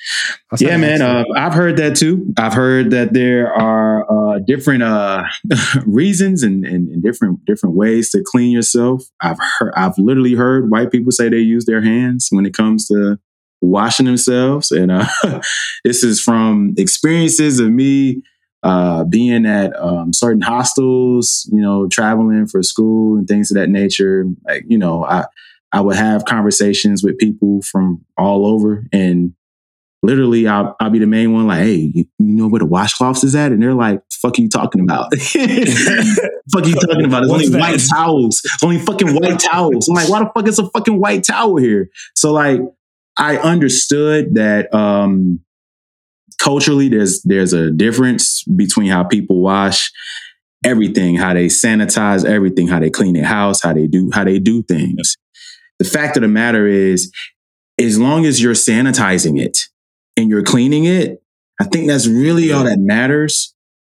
[0.59, 1.01] yeah, man.
[1.01, 2.33] Uh, I've heard that too.
[2.37, 5.23] I've heard that there are uh, different uh,
[5.85, 9.03] reasons and, and, and different different ways to clean yourself.
[9.21, 9.73] I've heard.
[9.75, 13.19] I've literally heard white people say they use their hands when it comes to
[13.61, 15.07] washing themselves, and uh,
[15.83, 18.21] this is from experiences of me
[18.63, 21.49] uh, being at um, certain hostels.
[21.51, 24.25] You know, traveling for school and things of that nature.
[24.45, 25.25] Like you know, I
[25.71, 29.33] I would have conversations with people from all over and
[30.05, 33.35] literally I'll, I'll be the main one like, hey, you, know where the washcloths is
[33.35, 33.51] at?
[33.51, 35.11] And they're like, fuck are you talking about?
[35.17, 37.23] fuck are you talking about?
[37.23, 37.59] It's only that?
[37.59, 38.41] white towels.
[38.43, 39.87] It's only fucking white towels.
[39.87, 41.89] I'm like, why the fuck is a fucking white towel here?
[42.15, 42.61] So like
[43.17, 45.39] I understood that um
[46.37, 49.91] culturally there's there's a difference between how people wash
[50.63, 54.39] everything, how they sanitize everything, how they clean their house, how they do how they
[54.39, 55.17] do things.
[55.79, 57.11] The fact of the matter is,
[57.79, 59.57] as long as you're sanitizing it
[60.17, 61.21] and you're cleaning it,
[61.59, 63.53] I think that's really all that matters.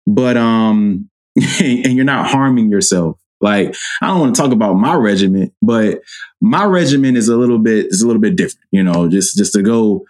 [0.07, 1.09] But um,
[1.59, 3.19] and you're not harming yourself.
[3.41, 5.99] Like I don't want to talk about my regiment, but
[6.41, 8.65] my regiment is a little bit is a little bit different.
[8.71, 10.05] You know, just just to go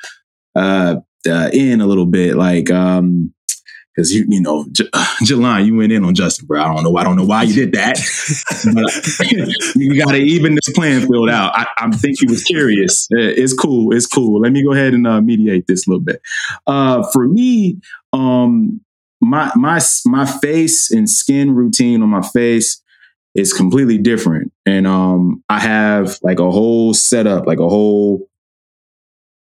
[0.55, 0.97] uh,
[1.27, 3.31] uh in a little bit, like um.
[3.95, 4.89] Because you, you know, J-
[5.23, 6.61] Jelan, you went in on Justin, bro.
[6.61, 6.97] I don't know.
[6.97, 7.97] I don't know why you did that,
[8.73, 11.53] but you got to even this playing field out.
[11.55, 13.07] I, I think he was curious.
[13.11, 13.93] Uh, It's cool.
[13.95, 14.41] It's cool.
[14.41, 16.21] Let me go ahead and uh, mediate this a little bit.
[16.67, 17.79] Uh, for me,
[18.11, 18.81] um,
[19.21, 22.81] my my my face and skin routine on my face
[23.33, 28.27] is completely different, and um, I have like a whole setup, like a whole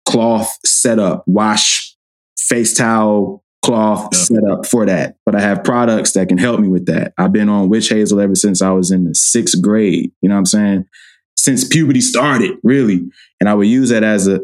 [0.07, 1.95] cloth setup, wash,
[2.37, 4.19] face towel, cloth Yeah.
[4.19, 5.17] setup for that.
[5.25, 7.13] But I have products that can help me with that.
[7.17, 10.11] I've been on witch hazel ever since I was in the sixth grade.
[10.21, 10.85] You know what I'm saying?
[11.37, 13.07] Since puberty started, really,
[13.39, 14.41] and I would use that as a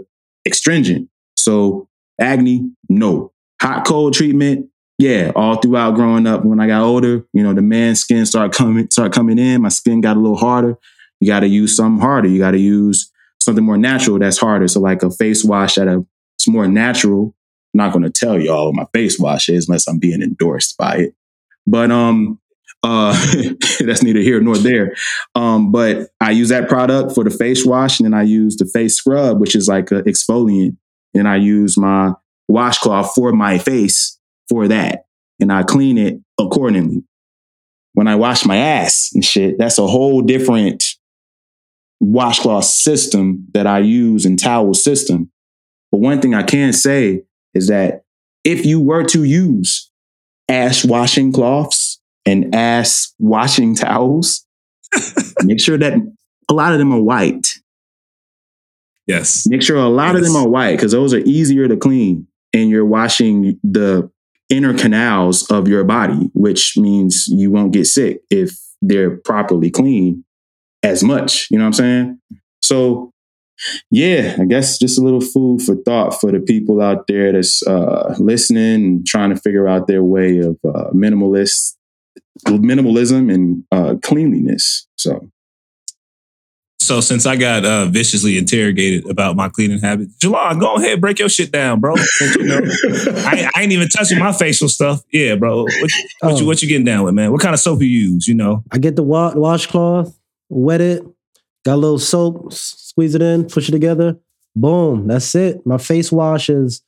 [0.48, 1.10] astringent.
[1.36, 1.88] So
[2.20, 3.32] acne, no.
[3.62, 5.32] Hot cold treatment, yeah.
[5.36, 8.90] All throughout growing up, when I got older, you know, the man skin started coming,
[8.92, 9.62] started coming in.
[9.62, 10.78] My skin got a little harder.
[11.20, 12.28] You got to use something harder.
[12.30, 14.68] You got to use something more natural that's harder.
[14.68, 16.06] So like a face wash that a,
[16.38, 17.36] it's more natural.
[17.78, 20.96] Not going to tell y'all what my face wash is unless I'm being endorsed by
[20.98, 21.16] it.
[21.68, 22.40] But um,
[22.84, 23.12] uh,
[23.80, 24.96] that's neither here nor there.
[25.36, 28.66] Um, but I use that product for the face wash, and then I use the
[28.66, 30.76] face scrub, which is like an exfoliant.
[31.14, 32.14] And I use my
[32.48, 34.20] washcloth for my face
[34.50, 35.06] for that,
[35.40, 37.04] and I clean it accordingly.
[37.94, 40.84] When I wash my ass and shit, that's a whole different
[42.00, 45.32] washcloth system that I use and towel system.
[45.92, 47.24] But one thing I can say
[47.58, 48.04] is that
[48.44, 49.92] if you were to use
[50.48, 54.46] ass washing cloths and ass washing towels,
[55.44, 55.94] make sure that
[56.50, 57.48] a lot of them are white.
[59.06, 59.46] Yes.
[59.48, 62.70] Make sure a lot of them are white because those are easier to clean and
[62.70, 64.10] you're washing the
[64.50, 70.24] inner canals of your body, which means you won't get sick if they're properly clean
[70.84, 71.48] as much.
[71.50, 72.20] You know what I'm saying?
[72.62, 73.12] So,
[73.92, 77.66] yeah, I guess just a little food for thought for the people out there that's
[77.66, 81.76] uh, listening and trying to figure out their way of uh, minimalist
[82.46, 84.88] minimalism and uh, cleanliness.
[84.96, 85.28] So,
[86.80, 91.18] So since I got uh, viciously interrogated about my cleaning habits, Jelan, go ahead, break
[91.20, 91.96] your shit down, bro.
[92.22, 92.60] You know,
[93.26, 95.02] I, I ain't even touching my facial stuff.
[95.12, 95.64] Yeah, bro.
[95.64, 95.92] What, what,
[96.34, 96.40] Oh.
[96.40, 97.32] you, what you getting down with, man?
[97.32, 98.28] What kind of soap you use?
[98.28, 100.16] You know, I get the wa- washcloth,
[100.50, 101.04] wet it,
[101.68, 104.18] got a little soap, squeeze it in, push it together.
[104.56, 105.66] Boom, that's it.
[105.66, 106.82] My face wash is,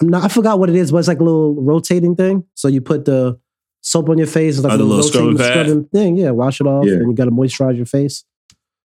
[0.00, 2.44] I'm not, I forgot what it is, but it's like a little rotating thing.
[2.54, 3.38] So you put the
[3.82, 4.56] soap on your face.
[4.56, 6.16] It's like Oh, a little rotating scrubbing scrubbing thing.
[6.16, 6.94] Yeah, wash it off, Yeah.
[6.94, 8.24] and you got to moisturize your face.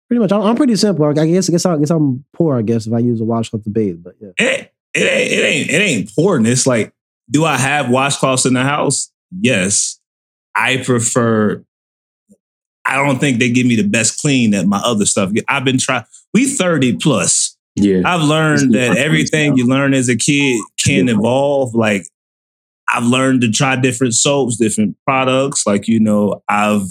[0.07, 1.05] Pretty much, I'm, I'm pretty simple.
[1.05, 2.57] I guess, I guess, I guess I'm poor.
[2.57, 4.29] I guess if I use a washcloth to bathe, but yeah.
[4.37, 6.65] it, it ain't it ain't it ain't poorness.
[6.65, 6.93] Like,
[7.29, 9.11] do I have washcloths in the house?
[9.37, 9.99] Yes.
[10.55, 11.65] I prefer.
[12.85, 15.31] I don't think they give me the best clean that my other stuff.
[15.47, 16.03] I've been trying.
[16.33, 17.57] We thirty plus.
[17.75, 18.01] Yeah.
[18.05, 21.75] I've learned that everything you learn as a kid can evolve.
[21.75, 22.07] Like
[22.87, 25.65] I've learned to try different soaps, different products.
[25.65, 26.83] Like you know, I've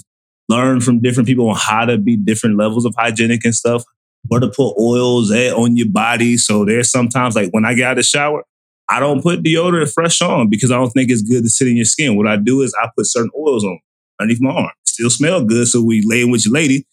[0.49, 3.85] learned from different people on how to be different levels of hygienic and stuff.
[4.29, 6.39] Where to put oils at on your body.
[6.39, 8.45] So there's sometimes like when I get out of the shower,
[8.89, 11.77] I don't put deodorant fresh on because I don't think it's good to sit in
[11.77, 12.17] your skin.
[12.17, 13.79] What I do is I put certain oils on
[14.21, 14.71] underneath my arm.
[14.95, 15.67] Still smell good.
[15.67, 16.87] So we laying with your lady,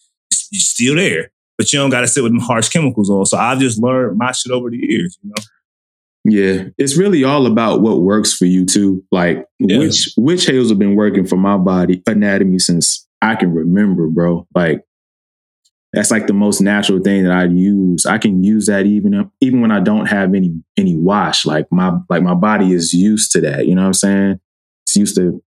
[0.52, 1.32] you're still there.
[1.58, 3.26] But you don't got to sit with them harsh chemicals on.
[3.28, 5.44] So I've just learned my shit over the years, you know?
[6.24, 9.04] Yeah, it's really all about what works for you too.
[9.12, 9.80] Like Yeah.
[9.80, 14.48] which witch hazel have been working for my body anatomy since I can remember, bro.
[14.54, 14.84] Like
[15.94, 18.06] that's like the most natural thing that I use.
[18.06, 21.46] I can use that even even when I don't have any any wash.
[21.46, 23.66] Like my like my body is used to that.
[23.68, 24.40] You know what I'm saying?
[24.86, 25.44] It's used to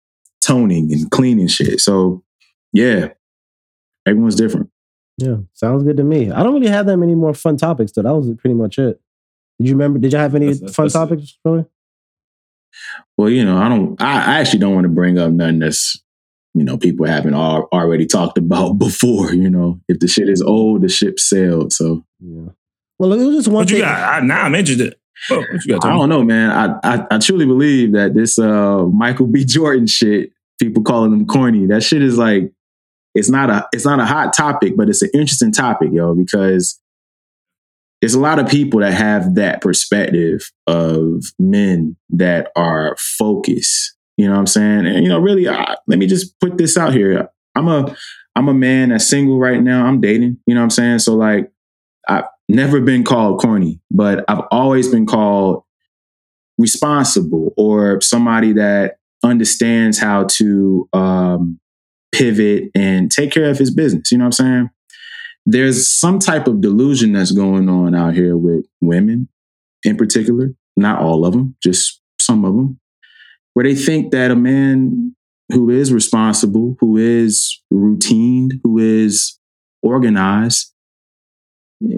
[0.41, 1.79] toning and cleaning shit.
[1.81, 2.23] So
[2.73, 3.09] yeah,
[4.05, 4.69] everyone's different.
[5.17, 6.31] Yeah, sounds good to me.
[6.31, 8.03] I don't really have that many more fun topics, though.
[8.03, 8.99] That was pretty much it.
[9.59, 9.99] Did you remember?
[9.99, 10.97] Did you have any That's- that's- fun that's it.
[10.97, 11.65] topics, really?
[13.17, 14.01] Well, you know, I don't.
[14.01, 16.01] I, I actually don't want to bring up nothing that's
[16.53, 19.33] you know people haven't al- already talked about before.
[19.33, 21.73] You know, if the shit is old, the ship sailed.
[21.73, 22.49] So Yeah.
[22.97, 24.21] Well, it was just one What you got?
[24.23, 24.95] I, now I'm interested.
[25.29, 25.85] What, what you got?
[25.85, 26.49] I don't know, man.
[26.51, 29.43] I, I I truly believe that this uh Michael B.
[29.43, 31.65] Jordan shit, people calling him corny.
[31.65, 32.51] That shit is like,
[33.15, 36.79] it's not a it's not a hot topic, but it's an interesting topic, yo, because
[38.01, 43.95] there's a lot of people that have that perspective of men that are focused.
[44.17, 44.85] You know what I'm saying?
[44.85, 47.29] And you know, really, let me just put this out here.
[47.55, 47.95] I'm a
[48.35, 49.85] I'm a man that's single right now.
[49.85, 50.37] I'm dating.
[50.45, 50.99] You know what I'm saying?
[50.99, 51.51] So like,
[52.07, 55.63] I've never been called corny, but I've always been called
[56.57, 61.59] responsible or somebody that understands how to um,
[62.11, 64.11] pivot and take care of his business.
[64.11, 64.69] You know what I'm saying?
[65.45, 69.29] There's some type of delusion that's going on out here with women
[69.83, 72.79] in particular, not all of them, just some of them,
[73.53, 75.15] where they think that a man
[75.51, 79.39] who is responsible, who is routine, who is
[79.81, 80.73] organized,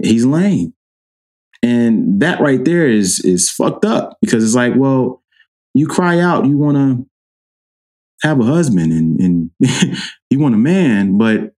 [0.03, 0.73] he's lame.
[1.63, 5.21] And that right there is is fucked up because it's like, well,
[5.73, 7.05] you cry out, you want to
[8.23, 9.51] have a husband and and
[10.29, 11.53] you want a man, but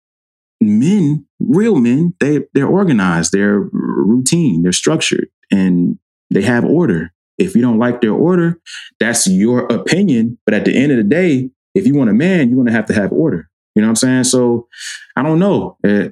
[0.62, 5.98] men, real men, they they're organized, they're routine, they're structured, and
[6.30, 7.12] they have order.
[7.38, 8.60] If you don't like their order,
[9.00, 10.38] that's your opinion.
[10.46, 12.88] But at the end of the day, if you want a man, you're gonna have
[12.88, 13.50] to have order.
[13.76, 14.24] You know what I'm saying?
[14.26, 14.68] So
[15.16, 15.78] I don't know.
[15.86, 16.10] Uh,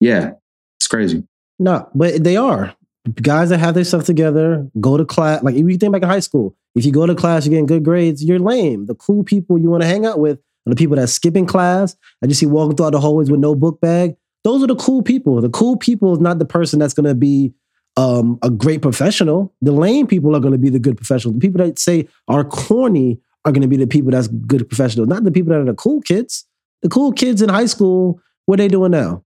[0.00, 0.32] yeah,
[0.78, 1.24] it's crazy.
[1.58, 2.74] No, but they are
[3.08, 4.68] guys that have their stuff together.
[4.80, 5.42] Go to class.
[5.42, 7.66] Like if you think back in high school, if you go to class, you're getting
[7.66, 8.24] good grades.
[8.24, 8.86] You're lame.
[8.86, 11.96] The cool people you want to hang out with are the people that skipping class.
[12.22, 14.16] I just see walking throughout the hallways with no book bag.
[14.44, 15.40] Those are the cool people.
[15.40, 17.52] The cool people is not the person that's going to be
[17.96, 19.52] um, a great professional.
[19.60, 21.34] The lame people are going to be the good professional.
[21.34, 25.06] The people that say are corny are going to be the people that's good professional,
[25.06, 26.44] not the people that are the cool kids.
[26.82, 29.24] The cool kids in high school, what are they doing now?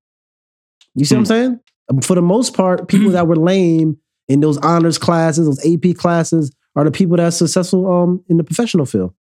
[0.94, 1.60] You see what I'm saying?
[2.02, 3.98] For the most part, people that were lame
[4.28, 8.36] in those honors classes, those AP classes, are the people that are successful um, in
[8.36, 9.14] the professional field.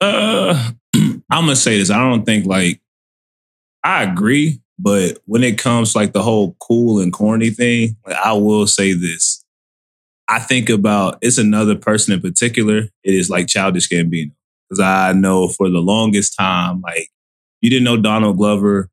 [0.00, 1.90] Uh, I'm gonna say this.
[1.90, 2.80] I don't think like
[3.84, 8.32] I agree, but when it comes like the whole cool and corny thing, like, I
[8.34, 9.44] will say this.
[10.28, 12.88] I think about it's another person in particular.
[13.04, 14.32] It is like Childish Gambino
[14.68, 17.08] because I know for the longest time, like
[17.60, 18.88] you didn't know Donald Glover.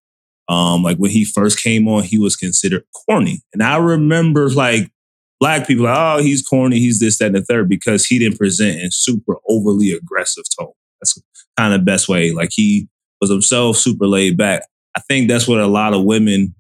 [0.50, 4.92] Um, like when he first came on, he was considered corny, and I remember like
[5.40, 8.38] black people, like, oh, he's corny, he's this, that, and the third, because he didn't
[8.38, 10.74] present in super overly aggressive tone.
[11.00, 11.22] That's
[11.58, 12.34] kind of best way.
[12.34, 12.90] Like he
[13.22, 14.64] was himself, super laid back.
[14.96, 16.56] I think that's what a lot of women.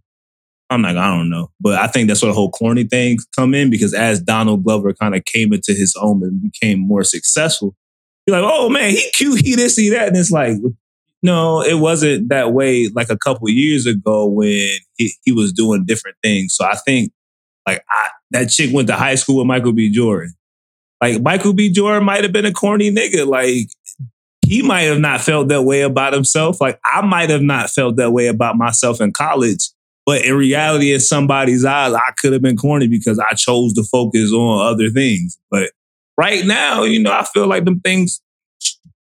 [0.70, 3.56] I'm like, I don't know, but I think that's where the whole corny thing come
[3.56, 7.76] in because as Donald Glover kind of came into his own and became more successful,
[8.28, 10.58] you're like, oh man, he cute, he this, he that, and it's like,
[11.22, 12.90] no, it wasn't that way.
[12.94, 16.56] Like a couple years ago when he, he was doing different things.
[16.56, 17.12] So I think
[17.68, 19.90] like I, that chick went to high school with Michael B.
[19.92, 20.34] Jordan.
[21.02, 21.70] Like Michael B.
[21.72, 23.28] Jordan might have been a corny nigga.
[23.28, 23.68] Like
[24.46, 26.62] he might have not felt that way about himself.
[26.62, 29.70] Like I might have not felt that way about myself in college.
[30.06, 33.84] But in reality, in somebody's eyes, I could have been corny because I chose to
[33.84, 35.38] focus on other things.
[35.52, 35.72] But
[36.18, 38.22] right now, you know, I feel like them things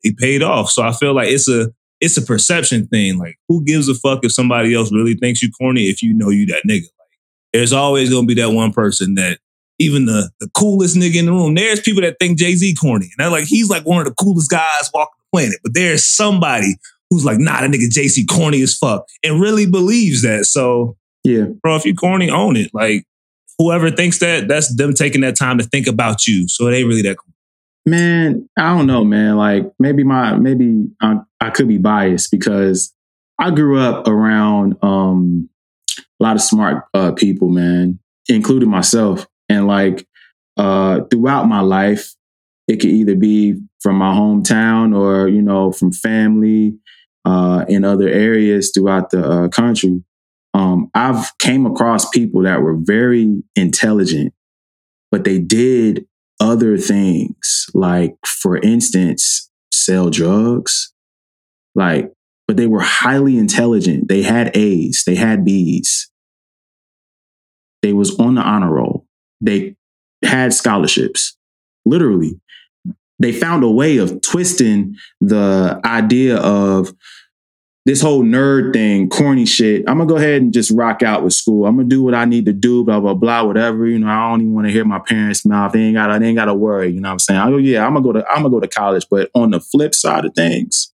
[0.02, 0.70] it paid off.
[0.70, 1.72] So I feel like it's a
[2.02, 3.16] it's a perception thing.
[3.16, 6.28] Like, who gives a fuck if somebody else really thinks you corny if you know
[6.28, 6.82] you that nigga?
[6.82, 7.08] Like,
[7.54, 9.38] there's always gonna be that one person that
[9.78, 11.54] even the the coolest nigga in the room.
[11.54, 14.14] There's people that think Jay Z corny, and they're like, he's like one of the
[14.14, 15.58] coolest guys walking the planet.
[15.62, 16.76] But there's somebody
[17.08, 20.44] who's like, nah, that nigga Jay Z corny as fuck, and really believes that.
[20.46, 21.44] So, Yeah.
[21.62, 22.70] bro, if you corny, own it.
[22.74, 23.04] Like,
[23.58, 26.48] whoever thinks that, that's them taking that time to think about you.
[26.48, 27.32] So it ain't really that cool.
[27.84, 29.36] Man, I don't know, man.
[29.36, 32.94] Like maybe my maybe I, I could be biased because
[33.38, 35.48] I grew up around um,
[35.98, 37.98] a lot of smart uh, people, man,
[38.28, 39.26] including myself.
[39.48, 40.06] And like
[40.56, 42.14] uh, throughout my life,
[42.68, 46.78] it could either be from my hometown or you know from family
[47.24, 50.04] uh, in other areas throughout the uh, country.
[50.54, 54.32] Um, I've came across people that were very intelligent,
[55.10, 56.06] but they did
[56.38, 60.91] other things, like for instance, sell drugs,
[61.74, 62.12] like,
[62.46, 64.08] but they were highly intelligent.
[64.08, 66.10] They had A's, they had B's.
[67.82, 69.06] They was on the honor roll.
[69.40, 69.76] They
[70.24, 71.36] had scholarships.
[71.84, 72.40] Literally,
[73.18, 76.94] they found a way of twisting the idea of
[77.84, 79.82] this whole nerd thing, corny shit.
[79.88, 81.66] I'm gonna go ahead and just rock out with school.
[81.66, 83.86] I'm gonna do what I need to do, blah blah blah, whatever.
[83.86, 85.72] You know, I don't even want to hear my parents' mouth.
[85.72, 86.90] They ain't got, they ain't got to worry.
[86.92, 87.40] You know what I'm saying?
[87.40, 89.06] I go, yeah, I'm gonna go to, I'm gonna go to college.
[89.10, 90.91] But on the flip side of things,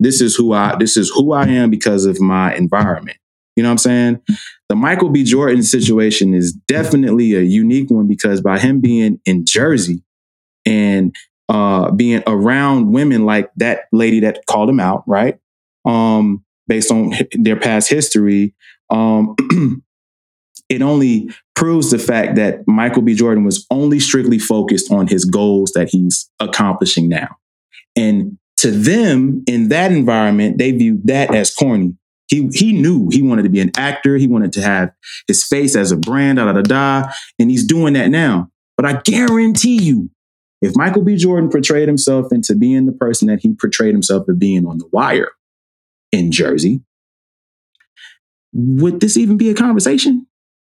[0.00, 3.18] this is who I, this is who I am because of my environment.
[3.56, 4.20] You know what I'm saying?
[4.68, 5.24] The Michael B.
[5.24, 10.02] Jordan situation is definitely a unique one because by him being in Jersey
[10.66, 11.14] and
[11.48, 15.38] uh, being around women like that lady that called him out, right?
[15.86, 18.54] um, based on their past history,
[18.90, 19.34] um,
[20.68, 23.14] it only proves the fact that Michael B.
[23.14, 27.36] Jordan was only strictly focused on his goals that he's accomplishing now.
[27.94, 28.36] And
[28.66, 31.96] to them, in that environment, they viewed that as corny.
[32.28, 34.16] He he knew he wanted to be an actor.
[34.16, 34.90] He wanted to have
[35.28, 38.50] his face as a brand, da da da da, and he's doing that now.
[38.76, 40.10] But I guarantee you,
[40.60, 41.14] if Michael B.
[41.14, 44.88] Jordan portrayed himself into being the person that he portrayed himself as being on The
[44.90, 45.30] Wire,
[46.10, 46.80] in Jersey,
[48.52, 50.26] would this even be a conversation?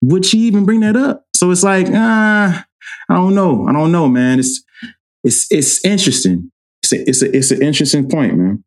[0.02, 1.26] Would she even bring that up?
[1.34, 2.66] So it's like, ah,
[3.10, 3.68] I don't know.
[3.70, 4.40] I don't know, man.
[4.40, 4.62] It's
[5.24, 6.52] it's it's interesting.
[6.84, 8.64] It's a, it's a, it's an interesting point, man.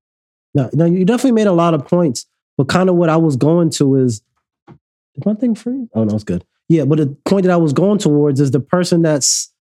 [0.55, 2.27] No, no, you definitely made a lot of points.
[2.59, 4.23] But kind of what I was going to is,
[4.69, 5.89] is my thing free?
[5.95, 6.45] Oh no, it's good.
[6.69, 9.53] Yeah, but the point that I was going towards is the person that's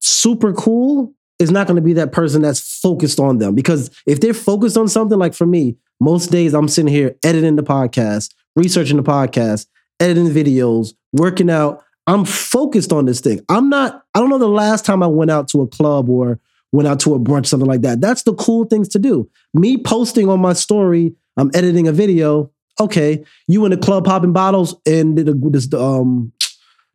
[0.00, 4.20] super cool is not going to be that person that's focused on them because if
[4.20, 8.32] they're focused on something, like for me, most days I'm sitting here editing the podcast,
[8.56, 9.66] researching the podcast,
[10.00, 11.82] editing videos, working out.
[12.06, 13.40] I'm focused on this thing.
[13.48, 14.02] I'm not.
[14.14, 16.38] I don't know the last time I went out to a club or
[16.74, 18.00] went out to a brunch, something like that.
[18.00, 19.30] That's the cool things to do.
[19.54, 22.50] Me posting on my story, I'm editing a video.
[22.80, 26.32] Okay, you in the club popping bottles and the, the, um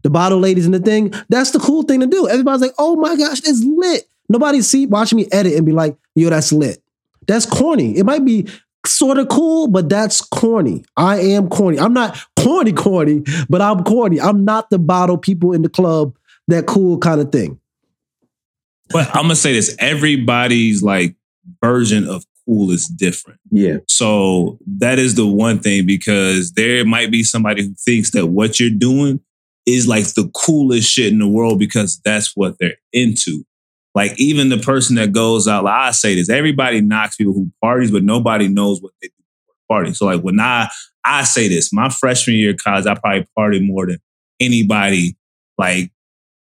[0.03, 1.13] the bottle ladies and the thing.
[1.29, 2.27] That's the cool thing to do.
[2.27, 4.09] Everybody's like, oh my gosh, it's lit.
[4.27, 6.83] Nobody see watching me edit and be like, yo, that's lit.
[7.27, 7.97] That's corny.
[7.97, 8.47] It might be
[8.85, 10.83] sort of cool, but that's corny.
[10.97, 11.79] I am corny.
[11.79, 14.19] I'm not corny, corny, but I'm corny.
[14.19, 16.15] I'm not the bottle people in the club,
[16.47, 17.58] that cool kind of thing.
[18.89, 21.15] But I'm gonna say this: everybody's like
[21.61, 23.39] version of cool is different.
[23.51, 28.27] Yeah, So that is the one thing because there might be somebody who thinks that
[28.27, 29.19] what you're doing
[29.65, 33.43] is like the coolest shit in the world because that's what they're into.
[33.93, 37.51] Like even the person that goes out, like I say this, everybody knocks people who
[37.61, 39.13] parties, but nobody knows what they do
[39.45, 39.93] for party.
[39.93, 40.69] So like when I
[41.03, 43.99] I say this, my freshman year of college, I probably party more than
[44.39, 45.15] anybody.
[45.57, 45.91] Like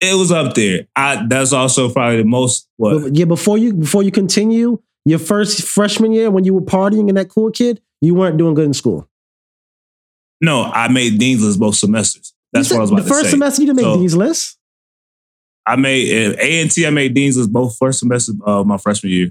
[0.03, 0.87] it was up there.
[0.97, 5.19] I that's also probably the most what But yeah, before you before you continue, your
[5.19, 8.67] first freshman year when you were partying and that cool kid, you weren't doing good
[8.67, 9.09] in school.
[10.41, 12.35] no, I made Dean's list both semesters.
[12.53, 14.15] That's You what I was said about the first semester you didn't make So- these
[14.17, 14.59] lists.
[15.65, 16.85] I made A and T.
[16.85, 19.31] I made Dean's list both first semester of my freshman year.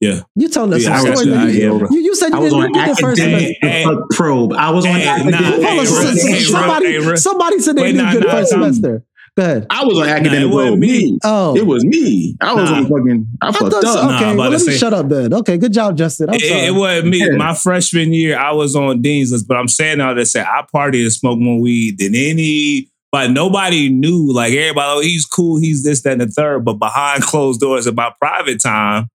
[0.00, 1.28] Yeah, You telling us Yeah, some story.
[1.28, 1.48] you.
[1.48, 1.86] you, yeah.
[1.90, 3.66] you, you said you didn't on do good first academic semester.
[3.90, 4.52] Hey, probe.
[4.52, 5.40] I was on Hey, academic.
[5.40, 8.24] nah, hey, so- Russ, so- hey, Russ, somebody, hey, somebody said they did nah, good
[8.24, 8.62] nah, first nah.
[8.70, 9.04] semester.
[9.38, 9.64] Go.
[9.70, 11.16] I was on academic it wasn't me.
[11.22, 12.36] Oh, It was me.
[12.40, 12.76] I was Nah.
[12.78, 13.26] on fucking.
[13.40, 14.14] I I fucked thought up.
[14.16, 15.32] Okay, I'm well, let me say- shut up then.
[15.32, 16.28] Okay, good job, Justin.
[16.30, 16.60] I'm it, sorry.
[16.66, 17.18] it wasn't me.
[17.18, 17.36] Yeah.
[17.36, 20.64] My freshman year, I was on Dean's list, but I'm saying all that say I
[20.74, 22.88] partied and smoked more weed than any.
[23.12, 24.32] But nobody knew.
[24.32, 25.58] Like everybody, oh, he's cool.
[25.60, 26.64] He's this, that, and the third.
[26.64, 29.06] But behind closed doors, about private time,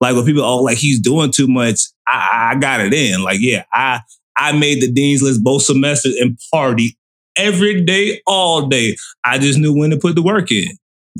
[0.00, 1.80] like when people, oh, like he's doing too much.
[2.06, 3.24] I, I got it in.
[3.24, 4.02] Like yeah, I
[4.36, 6.96] I made the Dean's list both semesters and party
[7.36, 8.96] every day, all day.
[9.24, 10.68] I just knew when to put the work in.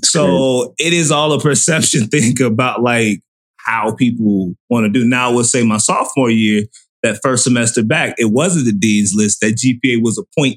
[0.03, 3.21] So it is all a perception thing about like
[3.59, 5.05] how people want to do.
[5.05, 6.65] Now, I would say my sophomore year,
[7.03, 9.41] that first semester back, it wasn't the dean's list.
[9.41, 10.57] That GPA was a 0.6.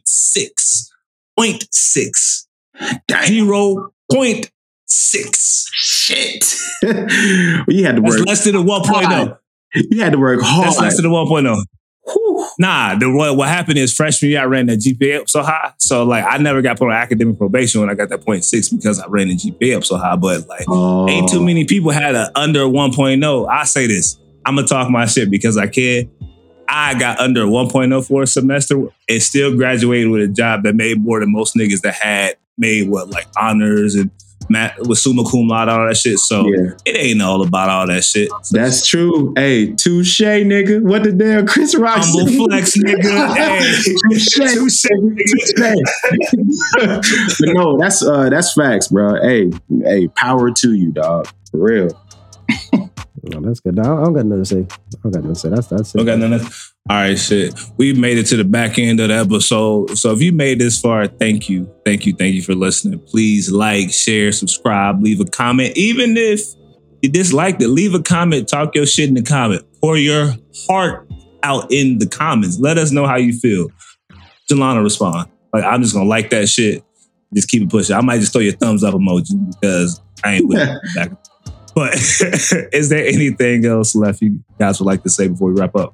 [1.39, 2.45] 0.6.
[3.27, 4.49] Zero point
[4.85, 5.67] six.
[5.73, 6.45] Shit.
[6.81, 6.93] well,
[7.67, 8.27] you had to That's work.
[8.27, 9.37] less than a 1.0.
[9.75, 10.67] You had to work hard.
[10.67, 11.57] That's less than a 1.0.
[12.11, 12.47] Whew.
[12.57, 15.73] Nah, the what, what happened is freshman year I ran that GPA up so high.
[15.77, 18.99] So like I never got put on academic probation when I got that 0.6 because
[18.99, 20.15] I ran the GPA up so high.
[20.15, 21.07] But like Oh.
[21.09, 21.43] ain't too oh.
[21.43, 23.49] many people had a under 1.0.
[23.49, 24.19] I say this.
[24.45, 26.09] I'm gonna talk my shit because I can.
[26.69, 31.01] I got under 1.0 for a semester and still graduated with a job that made
[31.01, 34.11] more than most niggas that had made what like honors and
[34.49, 36.19] mat with summa cum laude all that shit.
[36.19, 38.29] So Yeah, it ain't all about all that shit.
[38.51, 39.33] that's true.
[39.35, 40.81] Hey, touche, nigga.
[40.81, 43.35] What the damn Chris Rock Humble flex, nigga.
[43.37, 44.35] Hey, Touche.
[44.35, 45.77] touche, nigga.
[47.39, 49.15] but no, that's uh that's facts, bro.
[49.21, 49.51] Hey,
[49.83, 51.27] hey, power to you, dog.
[51.51, 51.89] For real.
[53.29, 53.77] No, that's good.
[53.77, 54.59] I don't, I don't got nothing to say.
[54.59, 55.49] I don't got nothing to say.
[55.49, 55.99] That's that's it.
[56.01, 57.53] Okay, none of all right, shit.
[57.75, 59.97] We made it to the back end of the episode.
[59.97, 61.69] So if you made this far, thank you.
[61.83, 62.13] Thank you.
[62.13, 62.99] Thank you for listening.
[62.99, 65.75] Please like, share, subscribe, leave a comment.
[65.75, 66.41] Even if
[67.01, 69.65] you disliked it, leave a comment, talk your shit in the comment.
[69.81, 70.33] Pour your
[70.67, 71.09] heart
[71.43, 72.57] out in the comments.
[72.57, 73.67] Let us know how you feel.
[74.49, 75.29] Jelana respond.
[75.51, 76.83] Like, I'm just gonna like that shit.
[77.33, 77.97] Just keep it pushing.
[77.97, 81.11] I might just throw your thumbs up emoji because I ain't with it back.
[81.75, 81.93] But
[82.73, 85.93] is there anything else left you guys would like to say before we wrap up?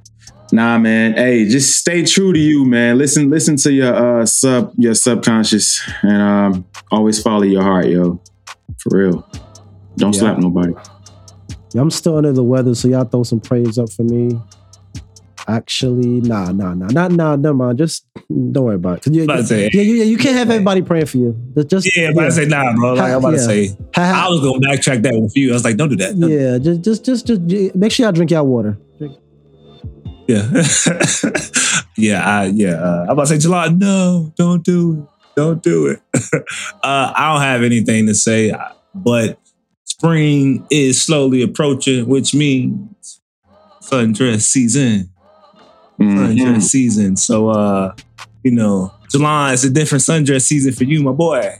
[0.53, 1.13] Nah, man.
[1.13, 2.99] Hey, just stay true to you, man.
[2.99, 8.21] Listen, listen to your uh sub your subconscious and um always follow your heart, yo.
[8.77, 9.27] For real.
[9.97, 10.19] Don't Yeah.
[10.19, 10.73] slap nobody.
[11.73, 14.39] Yeah, I'm still under the weather, so y'all throw some praise up for me.
[15.47, 17.79] Actually, nah, nah, nah, not nah, never mind.
[17.79, 19.03] Just don't worry about it.
[19.05, 21.35] 'Cause You, About to say- yeah, you, yeah, you can't have everybody praying for you.
[21.55, 22.93] Just, just Yeah, but I say nah, bro.
[22.93, 25.49] Like I'm about to say, Ha- ha- I was gonna backtrack that with you.
[25.49, 26.17] I was like, don't do that.
[26.19, 28.77] Don't- yeah, just, just, just, just, make sure y'all drink y'all water.
[30.27, 30.49] Yeah,
[31.97, 32.75] yeah, I, yeah.
[32.75, 33.67] Uh, I'm about to say, July.
[33.69, 35.09] No, don't do it.
[35.35, 36.01] Don't do it.
[36.83, 39.37] uh, I don't have anything to say, uh, but
[39.83, 43.19] spring is slowly approaching, which means
[43.81, 45.09] sundress season.
[45.99, 46.37] Mhm.
[46.37, 47.17] Sundress season.
[47.17, 47.93] So, uh,
[48.43, 51.59] you know, July is a different sundress season for you, my boy.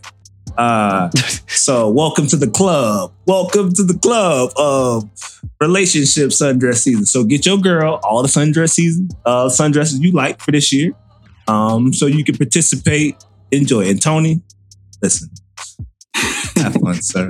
[0.57, 1.09] Uh,
[1.47, 3.13] so welcome to the club.
[3.25, 5.09] Welcome to the club of
[5.59, 7.05] relationship sundress season.
[7.05, 10.93] So get your girl all the sundress season, uh, sundresses you like for this year.
[11.47, 13.15] Um, so you can participate,
[13.51, 13.89] enjoy.
[13.89, 14.41] And Tony,
[15.01, 15.30] listen,
[16.55, 17.30] have fun, sir.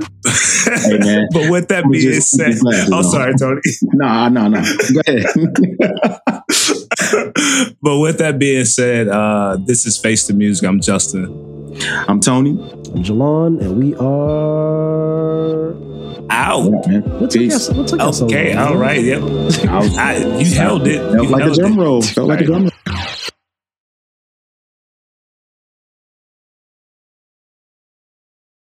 [0.64, 1.28] Hey, man.
[1.32, 3.02] but with that being just- said, I'm know.
[3.02, 3.60] sorry, Tony.
[3.94, 4.60] No, no, no.
[4.60, 5.26] Go ahead.
[7.82, 10.66] but with that being said, uh, this is Face the Music.
[10.68, 11.40] I'm Justin.
[12.08, 12.52] I'm Tony.
[12.94, 15.74] I'm Jelan, and we are.
[16.30, 16.70] Out.
[16.86, 17.02] Yeah, man.
[17.20, 17.68] What took us?
[17.70, 19.04] What took us Okay, all man?
[19.04, 19.22] Yep.
[19.22, 19.26] I
[19.98, 21.00] ah, you held it.
[21.00, 22.02] Felt You like a drum roll.
[22.02, 22.70] Felt like a drum roll.